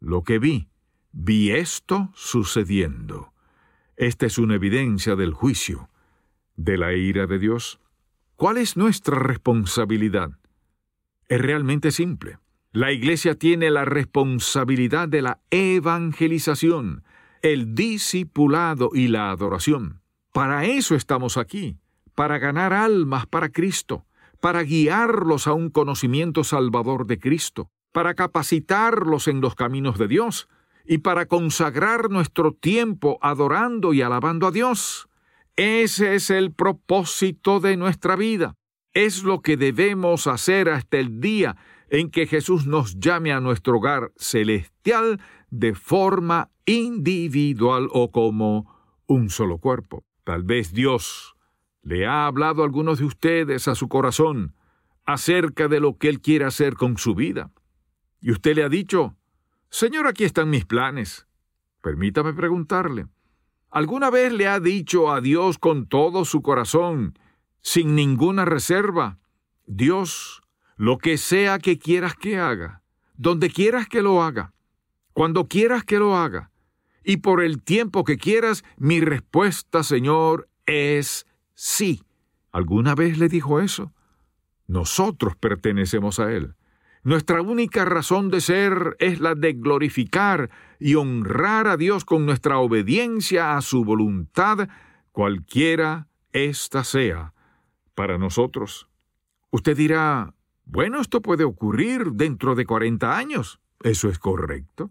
lo 0.00 0.22
que 0.22 0.38
vi, 0.38 0.68
vi 1.12 1.50
esto 1.50 2.10
sucediendo. 2.14 3.32
Esta 3.96 4.26
es 4.26 4.38
una 4.38 4.54
evidencia 4.54 5.16
del 5.16 5.34
juicio, 5.34 5.90
de 6.56 6.78
la 6.78 6.94
ira 6.94 7.26
de 7.26 7.38
Dios. 7.38 7.80
¿Cuál 8.36 8.56
es 8.56 8.76
nuestra 8.76 9.18
responsabilidad? 9.18 10.30
Es 11.28 11.40
realmente 11.40 11.90
simple. 11.90 12.38
La 12.72 12.92
Iglesia 12.92 13.34
tiene 13.34 13.70
la 13.70 13.84
responsabilidad 13.84 15.08
de 15.08 15.22
la 15.22 15.40
evangelización, 15.50 17.04
el 17.42 17.74
discipulado 17.74 18.90
y 18.94 19.08
la 19.08 19.30
adoración. 19.30 19.99
Para 20.32 20.64
eso 20.64 20.94
estamos 20.94 21.36
aquí, 21.36 21.76
para 22.14 22.38
ganar 22.38 22.72
almas 22.72 23.26
para 23.26 23.48
Cristo, 23.48 24.06
para 24.40 24.62
guiarlos 24.62 25.48
a 25.48 25.54
un 25.54 25.70
conocimiento 25.70 26.44
salvador 26.44 27.06
de 27.06 27.18
Cristo, 27.18 27.70
para 27.92 28.14
capacitarlos 28.14 29.26
en 29.26 29.40
los 29.40 29.56
caminos 29.56 29.98
de 29.98 30.06
Dios 30.06 30.48
y 30.86 30.98
para 30.98 31.26
consagrar 31.26 32.10
nuestro 32.10 32.52
tiempo 32.52 33.18
adorando 33.22 33.92
y 33.92 34.02
alabando 34.02 34.46
a 34.46 34.52
Dios. 34.52 35.08
Ese 35.56 36.14
es 36.14 36.30
el 36.30 36.52
propósito 36.52 37.58
de 37.58 37.76
nuestra 37.76 38.14
vida. 38.14 38.54
Es 38.94 39.24
lo 39.24 39.42
que 39.42 39.56
debemos 39.56 40.28
hacer 40.28 40.68
hasta 40.68 40.98
el 40.98 41.20
día 41.20 41.56
en 41.90 42.10
que 42.10 42.26
Jesús 42.26 42.66
nos 42.66 43.00
llame 43.00 43.32
a 43.32 43.40
nuestro 43.40 43.78
hogar 43.78 44.12
celestial 44.16 45.20
de 45.50 45.74
forma 45.74 46.50
individual 46.66 47.88
o 47.90 48.12
como 48.12 49.02
un 49.06 49.28
solo 49.28 49.58
cuerpo. 49.58 50.04
Tal 50.30 50.44
vez 50.44 50.72
Dios 50.72 51.34
le 51.82 52.06
ha 52.06 52.26
hablado 52.26 52.62
a 52.62 52.64
algunos 52.64 53.00
de 53.00 53.04
ustedes 53.04 53.66
a 53.66 53.74
su 53.74 53.88
corazón 53.88 54.54
acerca 55.04 55.66
de 55.66 55.80
lo 55.80 55.98
que 55.98 56.08
Él 56.08 56.20
quiere 56.20 56.44
hacer 56.44 56.74
con 56.74 56.98
su 56.98 57.16
vida. 57.16 57.50
Y 58.20 58.30
usted 58.30 58.54
le 58.54 58.62
ha 58.62 58.68
dicho, 58.68 59.16
Señor, 59.70 60.06
aquí 60.06 60.22
están 60.22 60.48
mis 60.48 60.64
planes. 60.64 61.26
Permítame 61.82 62.32
preguntarle, 62.32 63.08
¿alguna 63.70 64.08
vez 64.08 64.32
le 64.32 64.46
ha 64.46 64.60
dicho 64.60 65.10
a 65.10 65.20
Dios 65.20 65.58
con 65.58 65.88
todo 65.88 66.24
su 66.24 66.42
corazón, 66.42 67.18
sin 67.60 67.96
ninguna 67.96 68.44
reserva, 68.44 69.18
Dios, 69.66 70.42
lo 70.76 70.98
que 70.98 71.18
sea 71.18 71.58
que 71.58 71.76
quieras 71.76 72.14
que 72.14 72.38
haga, 72.38 72.84
donde 73.16 73.50
quieras 73.50 73.88
que 73.88 74.00
lo 74.00 74.22
haga, 74.22 74.52
cuando 75.12 75.48
quieras 75.48 75.82
que 75.82 75.98
lo 75.98 76.16
haga, 76.16 76.49
y 77.04 77.18
por 77.18 77.42
el 77.42 77.62
tiempo 77.62 78.04
que 78.04 78.16
quieras, 78.16 78.64
mi 78.76 79.00
respuesta, 79.00 79.82
Señor, 79.82 80.48
es 80.66 81.26
sí. 81.54 82.02
¿Alguna 82.52 82.94
vez 82.94 83.18
le 83.18 83.28
dijo 83.28 83.60
eso? 83.60 83.92
Nosotros 84.66 85.36
pertenecemos 85.36 86.20
a 86.20 86.32
Él. 86.32 86.54
Nuestra 87.02 87.40
única 87.40 87.84
razón 87.86 88.30
de 88.30 88.40
ser 88.40 88.96
es 88.98 89.20
la 89.20 89.34
de 89.34 89.54
glorificar 89.54 90.50
y 90.78 90.96
honrar 90.96 91.66
a 91.66 91.76
Dios 91.76 92.04
con 92.04 92.26
nuestra 92.26 92.58
obediencia 92.58 93.56
a 93.56 93.62
su 93.62 93.84
voluntad, 93.84 94.68
cualquiera 95.12 96.08
ésta 96.32 96.84
sea, 96.84 97.32
para 97.94 98.18
nosotros. 98.18 98.88
Usted 99.50 99.76
dirá, 99.76 100.34
bueno, 100.66 101.00
esto 101.00 101.22
puede 101.22 101.44
ocurrir 101.44 102.12
dentro 102.12 102.54
de 102.54 102.66
40 102.66 103.16
años. 103.16 103.60
Eso 103.82 104.08
es 104.08 104.18
correcto. 104.18 104.90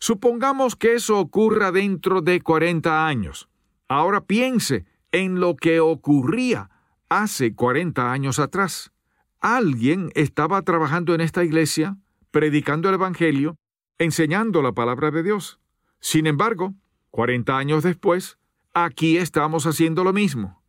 Supongamos 0.00 0.76
que 0.76 0.94
eso 0.94 1.18
ocurra 1.18 1.72
dentro 1.72 2.22
de 2.22 2.40
40 2.40 3.06
años. 3.06 3.50
Ahora 3.86 4.22
piense 4.22 4.86
en 5.12 5.40
lo 5.40 5.56
que 5.56 5.80
ocurría 5.80 6.70
hace 7.10 7.54
40 7.54 8.10
años 8.10 8.38
atrás. 8.38 8.92
Alguien 9.40 10.10
estaba 10.14 10.62
trabajando 10.62 11.14
en 11.14 11.20
esta 11.20 11.44
iglesia, 11.44 11.98
predicando 12.30 12.88
el 12.88 12.94
Evangelio, 12.94 13.56
enseñando 13.98 14.62
la 14.62 14.72
palabra 14.72 15.10
de 15.10 15.22
Dios. 15.22 15.60
Sin 16.00 16.26
embargo, 16.26 16.74
40 17.10 17.58
años 17.58 17.82
después, 17.82 18.38
aquí 18.72 19.18
estamos 19.18 19.66
haciendo 19.66 20.02
lo 20.02 20.14
mismo. 20.14 20.59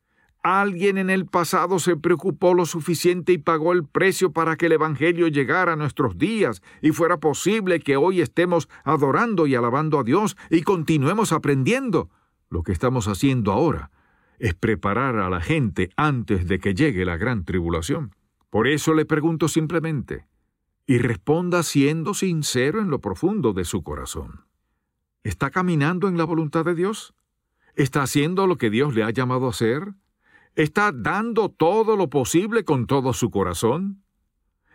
Alguien 0.43 0.97
en 0.97 1.11
el 1.11 1.27
pasado 1.27 1.77
se 1.77 1.95
preocupó 1.97 2.55
lo 2.55 2.65
suficiente 2.65 3.31
y 3.31 3.37
pagó 3.37 3.73
el 3.73 3.85
precio 3.85 4.31
para 4.31 4.55
que 4.55 4.65
el 4.65 4.71
Evangelio 4.71 5.27
llegara 5.27 5.73
a 5.73 5.75
nuestros 5.75 6.17
días 6.17 6.63
y 6.81 6.91
fuera 6.91 7.19
posible 7.19 7.79
que 7.79 7.95
hoy 7.95 8.21
estemos 8.21 8.67
adorando 8.83 9.45
y 9.45 9.53
alabando 9.53 9.99
a 9.99 10.03
Dios 10.03 10.35
y 10.49 10.63
continuemos 10.63 11.31
aprendiendo. 11.31 12.09
Lo 12.49 12.63
que 12.63 12.71
estamos 12.71 13.07
haciendo 13.07 13.51
ahora 13.51 13.91
es 14.39 14.55
preparar 14.55 15.17
a 15.17 15.29
la 15.29 15.41
gente 15.41 15.91
antes 15.95 16.47
de 16.47 16.57
que 16.57 16.73
llegue 16.73 17.05
la 17.05 17.17
gran 17.17 17.45
tribulación. 17.45 18.15
Por 18.49 18.67
eso 18.67 18.95
le 18.95 19.05
pregunto 19.05 19.47
simplemente, 19.47 20.25
y 20.87 20.97
responda 20.97 21.61
siendo 21.61 22.15
sincero 22.15 22.81
en 22.81 22.89
lo 22.89 22.99
profundo 22.99 23.53
de 23.53 23.63
su 23.63 23.83
corazón. 23.83 24.45
¿Está 25.23 25.51
caminando 25.51 26.07
en 26.07 26.17
la 26.17 26.23
voluntad 26.23 26.65
de 26.65 26.73
Dios? 26.73 27.13
¿Está 27.75 28.01
haciendo 28.01 28.47
lo 28.47 28.57
que 28.57 28.71
Dios 28.71 28.95
le 28.95 29.03
ha 29.03 29.11
llamado 29.11 29.45
a 29.45 29.51
hacer? 29.51 29.93
¿Está 30.55 30.91
dando 30.91 31.49
todo 31.49 31.95
lo 31.95 32.09
posible 32.09 32.65
con 32.65 32.85
todo 32.85 33.13
su 33.13 33.29
corazón? 33.29 34.03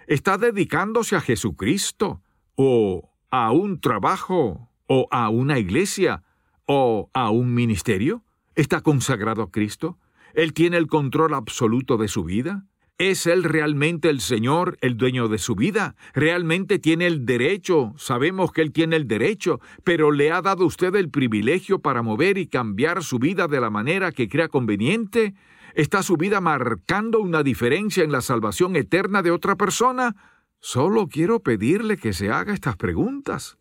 ¿Está 0.07 0.39
dedicándose 0.39 1.17
a 1.17 1.21
Jesucristo? 1.21 2.23
¿O 2.55 3.13
a 3.31 3.53
un 3.53 3.81
trabajo? 3.81 4.71
¿O 4.87 5.07
a 5.11 5.29
una 5.29 5.59
iglesia? 5.59 6.23
¿O 6.65 7.11
a 7.13 7.31
un 7.31 7.53
ministerio? 7.53 8.25
¿Está 8.55 8.81
consagrado 8.81 9.43
a 9.43 9.51
Cristo? 9.51 9.99
¿Él 10.33 10.55
tiene 10.55 10.79
el 10.79 10.87
control 10.87 11.35
absoluto 11.35 11.99
de 11.99 12.09
su 12.09 12.25
vida? 12.25 12.65
¿Es 12.97 13.27
Él 13.27 13.45
realmente 13.45 14.09
el 14.09 14.23
Señor, 14.23 14.79
el 14.81 14.97
dueño 14.97 15.29
de 15.29 15.37
su 15.37 15.55
vida? 15.55 15.95
¿Realmente 16.15 16.79
tiene 16.79 17.07
el 17.07 17.27
derecho? 17.27 17.93
Sabemos 17.99 18.53
que 18.53 18.63
Él 18.63 18.73
tiene 18.73 18.97
el 18.97 19.07
derecho, 19.07 19.61
pero 19.85 20.11
¿le 20.11 20.33
ha 20.33 20.41
dado 20.41 20.65
usted 20.65 20.95
el 20.95 21.11
privilegio 21.11 21.81
para 21.81 22.01
mover 22.01 22.39
y 22.39 22.47
cambiar 22.47 23.05
su 23.05 23.19
vida 23.19 23.49
de 23.49 23.61
la 23.61 23.69
manera 23.69 24.13
que 24.13 24.31
crea 24.31 24.49
conveniente? 24.49 25.35
¿Está 25.77 26.03
su 26.03 26.17
vida 26.17 26.41
marcando 26.41 27.21
una 27.21 27.43
diferencia 27.43 28.03
en 28.03 28.11
la 28.11 28.23
salvación 28.23 28.77
eterna 28.77 29.21
de 29.21 29.31
otra 29.31 29.57
persona? 29.57 30.17
Solo 30.59 31.07
quiero 31.07 31.41
pedirle 31.41 31.99
que 31.99 32.15
se 32.15 32.31
haga 32.31 32.55
estas 32.55 32.79
preguntas. 32.79 33.59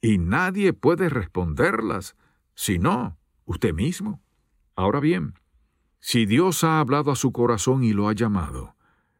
Y 0.00 0.16
nadie 0.16 0.72
puede 0.72 1.10
responderlas, 1.10 2.16
sino 2.54 3.18
usted 3.44 3.74
mismo. 3.74 4.22
Ahora 4.76 4.98
bien, 5.00 5.34
si 6.00 6.24
Dios 6.24 6.64
ha 6.64 6.80
hablado 6.80 7.10
a 7.10 7.16
su 7.16 7.32
corazón 7.32 7.84
y 7.84 7.92
lo 7.92 8.08
ha 8.08 8.14
llamado, 8.14 8.74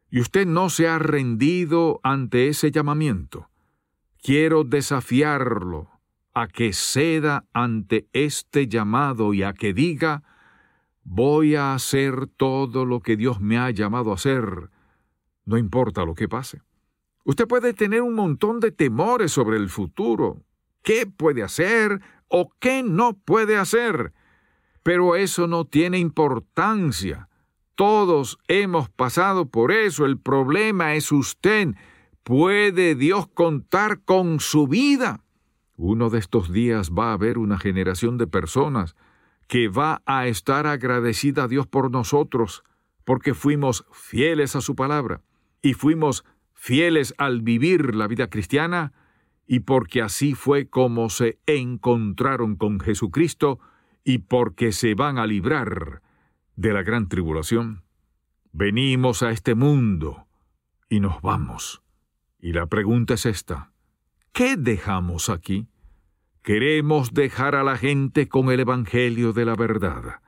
y 0.09 0.21
usted 0.21 0.47
no 0.47 0.71
se 0.71 0.89
ha 0.89 0.99
rendido 0.99 2.01
ante 2.03 2.49
ese 2.49 2.71
llamamiento, 2.71 3.51
quiero 4.23 4.65
desafiarlo 4.65 5.91
a 6.33 6.49
que 6.49 6.73
ceda 6.73 7.45
ante 7.53 8.09
este 8.15 8.69
llamado 8.69 9.35
y 9.35 9.43
a 9.43 9.53
que 9.53 9.75
diga, 9.75 10.23
voy 11.11 11.55
a 11.55 11.75
hacer 11.75 12.27
todo 12.37 12.85
lo 12.85 13.01
que 13.01 13.17
Dios 13.17 13.41
me 13.41 13.59
ha 13.59 13.71
llamado 13.71 14.11
a 14.11 14.15
hacer, 14.15 14.71
no 15.47 15.57
importa 15.57 16.05
lo 16.05 16.15
que 16.15 16.29
pase. 16.29 16.61
Usted 17.25 17.47
puede 17.47 17.73
tener 17.73 18.03
un 18.03 18.15
montón 18.15 18.61
de 18.61 18.73
temores 18.73 19.33
sobre 19.33 19.57
el 19.57 19.71
futuro, 19.71 20.45
qué 20.83 21.07
puede 21.07 21.43
hacer 21.43 22.01
o 22.29 22.51
qué 22.61 22.83
no 22.83 23.15
puede 23.15 23.57
hacer, 23.57 24.13
pero 24.83 25.17
eso 25.17 25.47
no 25.47 25.65
tiene 25.65 25.99
importancia. 25.99 27.29
Todos 27.75 28.39
hemos 28.47 28.91
pasado 28.91 29.47
por 29.47 29.73
eso. 29.73 30.05
El 30.05 30.19
problema 30.19 30.95
es 30.95 31.13
usted. 31.13 31.75
¿Puede 32.23 32.97
Dios 32.97 33.29
contar 33.29 34.01
con 34.01 34.41
su 34.41 34.67
vida? 34.67 35.25
Uno 35.77 36.11
de 36.11 36.19
estos 36.19 36.53
días 36.53 36.91
va 36.91 37.11
a 37.11 37.13
haber 37.15 37.39
una 37.39 37.59
generación 37.59 38.19
de 38.19 38.27
personas 38.27 38.97
que 39.49 39.69
va 39.69 40.03
a 40.07 40.27
estar 40.27 40.67
agradecida 40.67 41.45
a 41.45 41.49
Dios 41.49 41.67
por 41.67 41.91
nosotros, 41.91 42.63
porque 43.05 43.35
fuimos 43.35 43.87
fieles 43.91 44.55
a 44.55 44.61
su 44.61 44.77
palabra 44.77 45.23
y 45.63 45.73
fuimos 45.73 46.25
fieles 46.55 47.15
al 47.19 47.41
vivir 47.41 47.95
la 47.95 48.07
vida 48.07 48.29
cristiana, 48.29 48.93
y 49.47 49.61
porque 49.61 50.03
así 50.03 50.35
fue 50.35 50.69
como 50.69 51.09
se 51.09 51.39
encontraron 51.47 52.57
con 52.57 52.79
Jesucristo 52.81 53.59
y 54.05 54.19
porque 54.19 54.73
se 54.73 54.95
van 54.95 55.17
a 55.17 55.27
librar 55.27 56.03
de 56.55 56.73
la 56.75 56.83
gran 56.83 57.09
tribulación. 57.09 57.83
Venimos 58.53 59.23
a 59.23 59.31
este 59.31 59.55
mundo 59.55 60.27
y 60.91 61.01
nos 61.01 61.23
vamos. 61.23 61.83
Y 62.39 62.53
la 62.53 62.67
pregunta 62.67 63.15
es 63.15 63.25
esta. 63.25 63.73
¿Qué 64.33 64.57
dejamos 64.57 65.31
aquí? 65.31 65.67
Queremos 66.49 67.13
dejar 67.13 67.55
a 67.55 67.63
la 67.63 67.77
gente 67.77 68.27
con 68.27 68.51
el 68.51 68.61
Evangelio 68.61 69.35
de 69.35 69.45
la 69.45 69.55
verdad, 69.55 70.23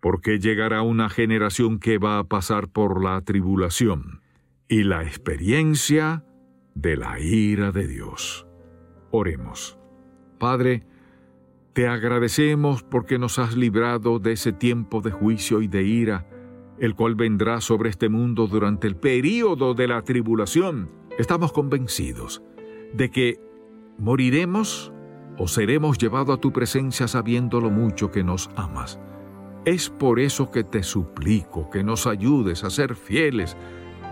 porque 0.00 0.38
llegará 0.38 0.80
una 0.80 1.10
generación 1.10 1.80
que 1.80 1.98
va 1.98 2.18
a 2.18 2.24
pasar 2.24 2.68
por 2.68 3.04
la 3.04 3.20
tribulación 3.20 4.22
y 4.68 4.84
la 4.84 5.02
experiencia 5.02 6.24
de 6.74 6.96
la 6.96 7.20
ira 7.20 7.72
de 7.72 7.88
Dios. 7.88 8.46
Oremos. 9.10 9.78
Padre, 10.38 10.86
te 11.74 11.86
agradecemos 11.86 12.82
porque 12.82 13.18
nos 13.18 13.38
has 13.38 13.54
librado 13.54 14.18
de 14.18 14.32
ese 14.32 14.54
tiempo 14.54 15.02
de 15.02 15.10
juicio 15.10 15.60
y 15.60 15.68
de 15.68 15.82
ira, 15.82 16.26
el 16.78 16.94
cual 16.94 17.16
vendrá 17.16 17.60
sobre 17.60 17.90
este 17.90 18.08
mundo 18.08 18.46
durante 18.46 18.86
el 18.86 18.96
período 18.96 19.74
de 19.74 19.88
la 19.88 20.00
tribulación. 20.00 20.88
Estamos 21.18 21.52
convencidos 21.52 22.42
de 22.94 23.10
que 23.10 23.38
moriremos 23.98 24.90
o 25.38 25.48
seremos 25.48 25.98
llevados 25.98 26.38
a 26.38 26.40
tu 26.40 26.52
presencia 26.52 27.08
sabiendo 27.08 27.60
lo 27.60 27.70
mucho 27.70 28.10
que 28.10 28.24
nos 28.24 28.50
amas. 28.56 28.98
Es 29.64 29.90
por 29.90 30.20
eso 30.20 30.50
que 30.50 30.64
te 30.64 30.82
suplico 30.82 31.68
que 31.70 31.82
nos 31.82 32.06
ayudes 32.06 32.64
a 32.64 32.70
ser 32.70 32.94
fieles 32.94 33.56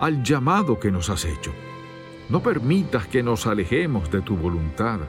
al 0.00 0.22
llamado 0.22 0.78
que 0.78 0.90
nos 0.90 1.10
has 1.10 1.24
hecho. 1.24 1.52
No 2.28 2.42
permitas 2.42 3.06
que 3.06 3.22
nos 3.22 3.46
alejemos 3.46 4.10
de 4.10 4.20
tu 4.20 4.36
voluntad, 4.36 5.00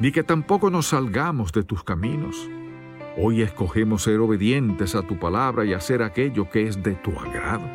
ni 0.00 0.10
que 0.10 0.22
tampoco 0.22 0.70
nos 0.70 0.86
salgamos 0.86 1.52
de 1.52 1.62
tus 1.62 1.84
caminos. 1.84 2.48
Hoy 3.16 3.42
escogemos 3.42 4.02
ser 4.02 4.20
obedientes 4.20 4.94
a 4.94 5.02
tu 5.02 5.18
palabra 5.18 5.64
y 5.64 5.72
hacer 5.72 6.02
aquello 6.02 6.50
que 6.50 6.66
es 6.66 6.82
de 6.82 6.94
tu 6.96 7.12
agrado. 7.18 7.66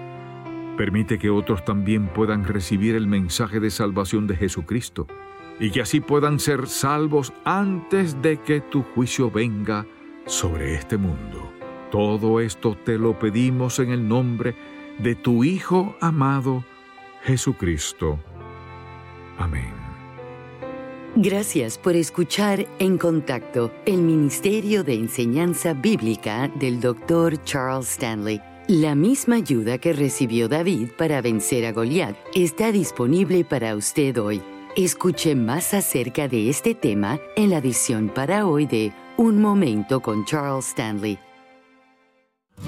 Permite 0.78 1.17
que 1.17 1.30
otros 1.30 1.63
también 1.63 2.08
puedan 2.08 2.44
recibir 2.44 2.96
el 2.96 3.08
mensaje 3.08 3.60
de 3.60 3.70
salvación 3.70 4.28
de 4.28 4.36
Jesucristo 4.36 5.08
y 5.60 5.72
que 5.72 5.82
así 5.82 6.00
puedan 6.00 6.40
ser 6.40 6.68
salvos 6.68 7.34
antes 7.46 8.22
de 8.22 8.38
que 8.38 8.62
tu 8.62 8.84
juicio 8.84 9.30
venga 9.30 9.86
sobre 10.26 10.76
este 10.76 10.98
mundo. 10.98 11.52
Todo 11.92 12.40
esto 12.40 12.78
te 12.84 12.98
lo 12.98 13.20
pedimos 13.20 13.80
en 13.80 13.92
el 13.92 14.08
nombre 14.08 14.56
de 14.98 15.16
tu 15.16 15.44
Hijo 15.44 15.96
amado, 16.00 16.64
Jesucristo. 17.24 18.20
Amén. 19.38 19.82
Gracias 21.16 21.78
por 21.78 21.98
escuchar 21.98 22.66
En 22.80 22.98
Contacto, 22.98 23.74
el 23.86 24.02
Ministerio 24.02 24.86
de 24.86 24.94
Enseñanza 24.94 25.74
Bíblica 25.74 26.50
del 26.56 26.80
Dr. 26.80 27.44
Charles 27.44 27.90
Stanley. 27.90 28.42
La 28.68 28.96
misma 28.96 29.36
ayuda 29.36 29.78
que 29.78 29.92
recibió 29.92 30.48
David 30.48 30.92
para 30.98 31.22
vencer 31.22 31.66
a 31.66 31.74
Goliat 31.74 32.16
está 32.34 32.72
disponible 32.72 33.44
para 33.44 33.76
usted 33.76 34.18
hoy. 34.18 34.42
Escuche 34.78 35.36
más 35.36 35.74
acerca 35.74 36.30
de 36.30 36.50
este 36.50 36.76
tema 36.76 37.20
en 37.36 37.50
la 37.50 37.58
edición 37.58 38.08
para 38.08 38.48
hoy 38.48 38.66
de 38.66 38.94
Un 39.18 39.42
Momento 39.42 40.00
con 40.00 40.24
Charles 40.24 40.70
Stanley. 40.70 41.20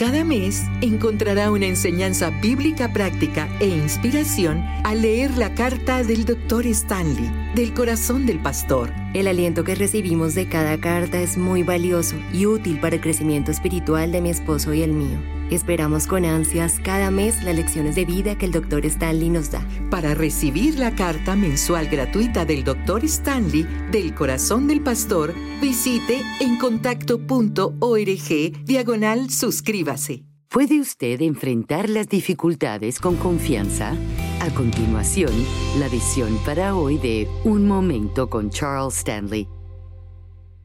Cada 0.00 0.24
mes 0.24 0.62
encontrará 0.80 1.50
una 1.50 1.66
enseñanza 1.66 2.30
bíblica 2.30 2.90
práctica 2.90 3.50
e 3.60 3.66
inspiración 3.66 4.64
al 4.82 5.02
leer 5.02 5.36
la 5.36 5.54
carta 5.54 6.02
del 6.02 6.24
Dr. 6.24 6.66
Stanley, 6.68 7.30
del 7.54 7.74
corazón 7.74 8.26
del 8.26 8.40
pastor. 8.40 8.92
El 9.14 9.26
aliento 9.26 9.64
que 9.64 9.74
recibimos 9.74 10.34
de 10.34 10.48
cada 10.48 10.78
carta 10.78 11.20
es 11.20 11.36
muy 11.36 11.62
valioso 11.62 12.16
y 12.32 12.46
útil 12.46 12.78
para 12.80 12.96
el 12.96 13.00
crecimiento 13.00 13.50
espiritual 13.50 14.12
de 14.12 14.20
mi 14.20 14.30
esposo 14.30 14.72
y 14.72 14.82
el 14.82 14.92
mío. 14.92 15.18
Esperamos 15.50 16.06
con 16.06 16.24
ansias 16.24 16.78
cada 16.84 17.10
mes 17.10 17.42
las 17.42 17.56
lecciones 17.56 17.96
de 17.96 18.04
vida 18.04 18.38
que 18.38 18.46
el 18.46 18.52
Dr. 18.52 18.86
Stanley 18.86 19.30
nos 19.30 19.50
da. 19.50 19.66
Para 19.90 20.14
recibir 20.14 20.78
la 20.78 20.94
carta 20.94 21.34
mensual 21.34 21.88
gratuita 21.88 22.44
del 22.44 22.62
Dr. 22.62 23.04
Stanley 23.04 23.66
del 23.90 24.14
corazón 24.14 24.68
del 24.68 24.80
pastor, 24.80 25.34
visite 25.60 26.22
encontacto.org 26.38 28.64
diagonal 28.64 29.30
suscríbase. 29.30 30.24
¿Puede 30.48 30.80
usted 30.80 31.20
enfrentar 31.22 31.88
las 31.88 32.08
dificultades 32.08 32.98
con 32.98 33.16
confianza? 33.16 33.96
A 34.42 34.48
continuación, 34.54 35.32
la 35.78 35.86
visión 35.90 36.38
para 36.46 36.74
hoy 36.74 36.96
de 36.96 37.28
Un 37.44 37.68
Momento 37.68 38.30
con 38.30 38.48
Charles 38.48 38.96
Stanley. 38.96 39.46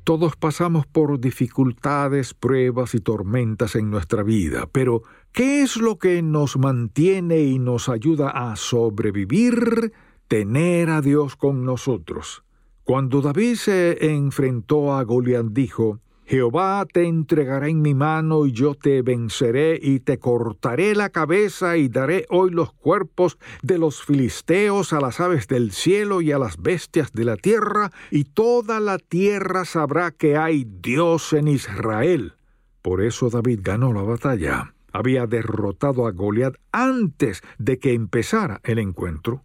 Todos 0.06 0.38
pasamos 0.38 0.88
por 0.88 1.20
dificultades, 1.20 2.34
pruebas 2.34 2.96
y 2.96 3.02
tormentas 3.02 3.76
en 3.76 3.92
nuestra 3.92 4.24
vida, 4.24 4.70
pero 4.72 5.04
¿qué 5.34 5.62
es 5.62 5.76
lo 5.76 5.98
que 5.98 6.22
nos 6.22 6.56
mantiene 6.56 7.40
y 7.42 7.60
nos 7.60 7.90
ayuda 7.90 8.30
a 8.30 8.56
sobrevivir? 8.56 9.92
Tener 10.30 10.90
a 10.90 11.02
Dios 11.02 11.36
con 11.36 11.66
nosotros. 11.66 12.46
Cuando 12.86 13.22
David 13.22 13.56
se 13.56 14.14
enfrentó 14.14 14.94
a 14.94 15.04
Goliat 15.04 15.48
dijo, 15.48 16.00
Jehová 16.28 16.88
te 16.92 17.04
entregará 17.06 17.68
en 17.68 17.84
mi 17.84 17.94
mano 17.94 18.48
y 18.48 18.52
yo 18.52 18.74
te 18.74 19.04
venceré 19.04 19.80
y 19.80 20.00
te 20.00 20.18
cortaré 20.18 20.96
la 20.96 21.10
cabeza 21.10 21.78
y 21.78 21.88
daré 21.88 22.26
hoy 22.30 22.50
los 22.50 22.74
cuerpos 22.74 23.38
de 23.62 23.78
los 23.78 24.04
filisteos 24.04 24.92
a 24.92 25.00
las 25.00 25.20
aves 25.20 25.48
del 25.48 25.72
cielo 25.72 26.22
y 26.22 26.32
a 26.32 26.40
las 26.40 26.58
bestias 26.58 27.14
de 27.14 27.26
la 27.26 27.38
tierra, 27.38 27.92
y 28.10 28.24
toda 28.24 28.80
la 28.80 28.98
tierra 28.98 29.66
sabrá 29.66 30.10
que 30.10 30.36
hay 30.36 30.66
Dios 30.66 31.32
en 31.34 31.48
Israel. 31.48 32.34
Por 32.82 33.04
eso 33.04 33.30
David 33.30 33.60
ganó 33.62 33.94
la 33.94 34.02
batalla. 34.02 34.74
Había 34.92 35.28
derrotado 35.28 36.08
a 36.08 36.12
Goliat 36.12 36.56
antes 36.72 37.42
de 37.60 37.78
que 37.78 37.94
empezara 37.94 38.62
el 38.64 38.80
encuentro. 38.80 39.44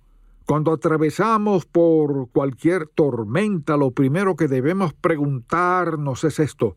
Cuando 0.51 0.73
atravesamos 0.73 1.65
por 1.65 2.29
cualquier 2.33 2.89
tormenta, 2.89 3.77
lo 3.77 3.93
primero 3.93 4.35
que 4.35 4.49
debemos 4.49 4.93
preguntarnos 4.93 6.25
es 6.25 6.41
esto, 6.41 6.77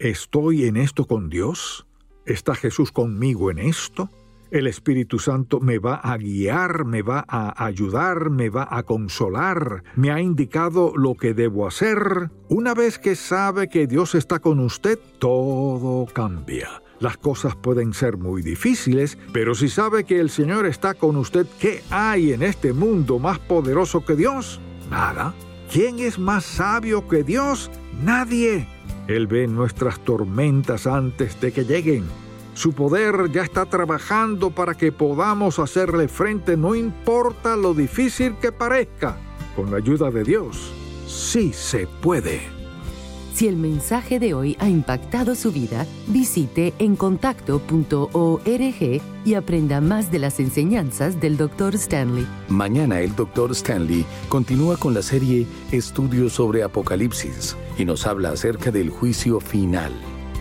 ¿estoy 0.00 0.64
en 0.64 0.76
esto 0.76 1.04
con 1.04 1.28
Dios? 1.28 1.86
¿Está 2.26 2.56
Jesús 2.56 2.90
conmigo 2.90 3.52
en 3.52 3.60
esto? 3.60 4.10
El 4.50 4.66
Espíritu 4.66 5.20
Santo 5.20 5.60
me 5.60 5.78
va 5.78 5.94
a 5.94 6.16
guiar, 6.16 6.84
me 6.84 7.02
va 7.02 7.24
a 7.28 7.64
ayudar, 7.64 8.28
me 8.28 8.50
va 8.50 8.66
a 8.68 8.82
consolar, 8.82 9.84
me 9.94 10.10
ha 10.10 10.20
indicado 10.20 10.92
lo 10.96 11.14
que 11.14 11.32
debo 11.32 11.68
hacer. 11.68 12.32
Una 12.48 12.74
vez 12.74 12.98
que 12.98 13.14
sabe 13.14 13.68
que 13.68 13.86
Dios 13.86 14.16
está 14.16 14.40
con 14.40 14.58
usted, 14.58 14.98
todo 15.20 16.06
cambia. 16.12 16.82
Las 17.02 17.16
cosas 17.16 17.56
pueden 17.56 17.94
ser 17.94 18.16
muy 18.16 18.42
difíciles, 18.42 19.18
pero 19.32 19.56
si 19.56 19.68
sabe 19.68 20.04
que 20.04 20.20
el 20.20 20.30
Señor 20.30 20.66
está 20.66 20.94
con 20.94 21.16
usted, 21.16 21.48
¿qué 21.58 21.82
hay 21.90 22.32
en 22.32 22.44
este 22.44 22.72
mundo 22.72 23.18
más 23.18 23.40
poderoso 23.40 24.04
que 24.04 24.14
Dios? 24.14 24.60
Nada. 24.88 25.34
¿Quién 25.68 25.98
es 25.98 26.20
más 26.20 26.44
sabio 26.44 27.08
que 27.08 27.24
Dios? 27.24 27.72
Nadie. 28.04 28.68
Él 29.08 29.26
ve 29.26 29.48
nuestras 29.48 29.98
tormentas 30.04 30.86
antes 30.86 31.40
de 31.40 31.50
que 31.50 31.64
lleguen. 31.64 32.04
Su 32.54 32.72
poder 32.72 33.32
ya 33.32 33.42
está 33.42 33.66
trabajando 33.66 34.52
para 34.52 34.74
que 34.74 34.92
podamos 34.92 35.58
hacerle 35.58 36.06
frente, 36.06 36.56
no 36.56 36.76
importa 36.76 37.56
lo 37.56 37.74
difícil 37.74 38.36
que 38.40 38.52
parezca. 38.52 39.16
Con 39.56 39.72
la 39.72 39.78
ayuda 39.78 40.12
de 40.12 40.22
Dios, 40.22 40.72
sí 41.08 41.52
se 41.52 41.88
puede. 42.00 42.61
Si 43.32 43.48
el 43.48 43.56
mensaje 43.56 44.18
de 44.18 44.34
hoy 44.34 44.58
ha 44.60 44.68
impactado 44.68 45.34
su 45.34 45.52
vida, 45.52 45.86
visite 46.08 46.74
encontacto.org 46.78 49.02
y 49.24 49.34
aprenda 49.34 49.80
más 49.80 50.12
de 50.12 50.18
las 50.18 50.38
enseñanzas 50.38 51.18
del 51.18 51.38
Dr. 51.38 51.74
Stanley. 51.74 52.26
Mañana 52.48 53.00
el 53.00 53.16
Dr. 53.16 53.52
Stanley 53.52 54.04
continúa 54.28 54.76
con 54.76 54.92
la 54.92 55.00
serie 55.00 55.46
Estudios 55.70 56.34
sobre 56.34 56.62
Apocalipsis 56.62 57.56
y 57.78 57.86
nos 57.86 58.06
habla 58.06 58.32
acerca 58.32 58.70
del 58.70 58.90
juicio 58.90 59.40
final. 59.40 59.92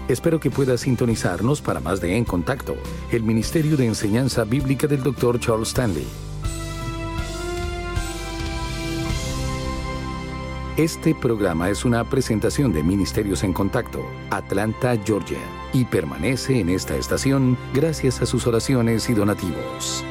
Espero 0.10 0.42
que 0.42 0.52
pueda 0.52 0.78
sintonizarnos 0.78 1.62
para 1.62 1.80
más 1.80 2.02
de 2.02 2.18
En 2.18 2.26
Contacto, 2.26 2.76
el 3.12 3.24
Ministerio 3.24 3.78
de 3.78 3.86
Enseñanza 3.86 4.44
Bíblica 4.44 4.88
del 4.88 5.02
Dr. 5.02 5.40
Charles 5.40 5.70
Stanley. 5.70 6.31
Este 10.78 11.14
programa 11.14 11.70
es 11.70 11.84
una 11.84 12.10
presentación 12.10 12.72
de 12.72 12.82
Ministerios 12.82 13.44
en 13.44 13.52
Contacto, 13.52 14.06
Atlanta, 14.30 14.98
Georgia, 15.06 15.42
y 15.74 15.84
permanece 15.84 16.62
en 16.62 16.70
esta 16.70 16.96
estación 16.96 17.58
gracias 17.74 18.22
a 18.22 18.26
sus 18.26 18.48
oraciones 18.48 19.10
y 19.10 19.14
donativos. 19.14 20.02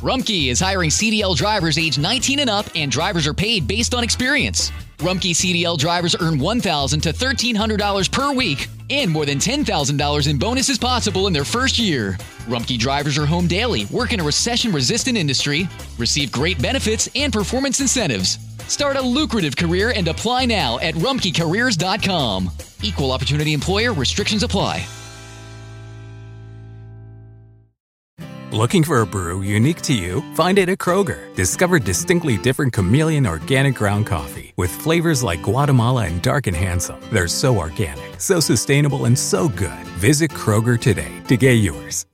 Rumkey 0.00 0.50
is 0.50 0.58
hiring 0.58 0.90
CDL 0.90 1.36
drivers 1.36 1.78
age 1.78 1.96
19 1.98 2.40
and 2.40 2.50
up, 2.50 2.66
and 2.74 2.90
drivers 2.90 3.28
are 3.28 3.34
paid 3.34 3.68
based 3.68 3.94
on 3.94 4.02
experience. 4.02 4.72
Rumkey 4.98 5.34
CDL 5.34 5.78
drivers 5.78 6.16
earn 6.20 6.40
$1,000 6.40 7.00
to 7.02 7.12
$1,300 7.12 8.10
per 8.10 8.32
week 8.32 8.68
and 8.90 9.08
more 9.08 9.24
than 9.24 9.38
$10,000 9.38 10.28
in 10.28 10.38
bonuses 10.38 10.78
possible 10.78 11.28
in 11.28 11.32
their 11.32 11.44
first 11.44 11.78
year. 11.78 12.18
Rumkey 12.42 12.78
drivers 12.78 13.16
are 13.18 13.26
home 13.26 13.46
daily, 13.46 13.86
work 13.86 14.12
in 14.12 14.20
a 14.20 14.24
recession 14.24 14.72
resistant 14.72 15.16
industry, 15.16 15.68
receive 15.98 16.32
great 16.32 16.60
benefits 16.60 17.08
and 17.14 17.32
performance 17.32 17.80
incentives. 17.80 18.38
Start 18.66 18.96
a 18.96 19.02
lucrative 19.02 19.56
career 19.56 19.92
and 19.94 20.08
apply 20.08 20.46
now 20.46 20.78
at 20.80 20.94
rumkeycareers.com. 20.94 22.50
Equal 22.82 23.12
opportunity 23.12 23.52
employer 23.52 23.92
restrictions 23.92 24.42
apply. 24.42 24.86
Looking 28.52 28.84
for 28.84 29.00
a 29.00 29.06
brew 29.06 29.40
unique 29.40 29.80
to 29.82 29.94
you? 29.94 30.22
Find 30.34 30.58
it 30.58 30.68
at 30.68 30.76
Kroger. 30.76 31.34
Discover 31.34 31.78
distinctly 31.78 32.36
different 32.36 32.74
chameleon 32.74 33.26
organic 33.26 33.74
ground 33.74 34.06
coffee 34.06 34.52
with 34.58 34.70
flavors 34.70 35.22
like 35.22 35.42
Guatemala 35.42 36.04
and 36.04 36.20
Dark 36.20 36.48
and 36.48 36.56
Handsome. 36.56 37.00
They're 37.10 37.28
so 37.28 37.56
organic, 37.56 38.20
so 38.20 38.40
sustainable, 38.40 39.06
and 39.06 39.18
so 39.18 39.48
good. 39.48 39.86
Visit 39.96 40.32
Kroger 40.32 40.78
today 40.78 41.12
to 41.28 41.38
get 41.38 41.52
yours. 41.52 42.04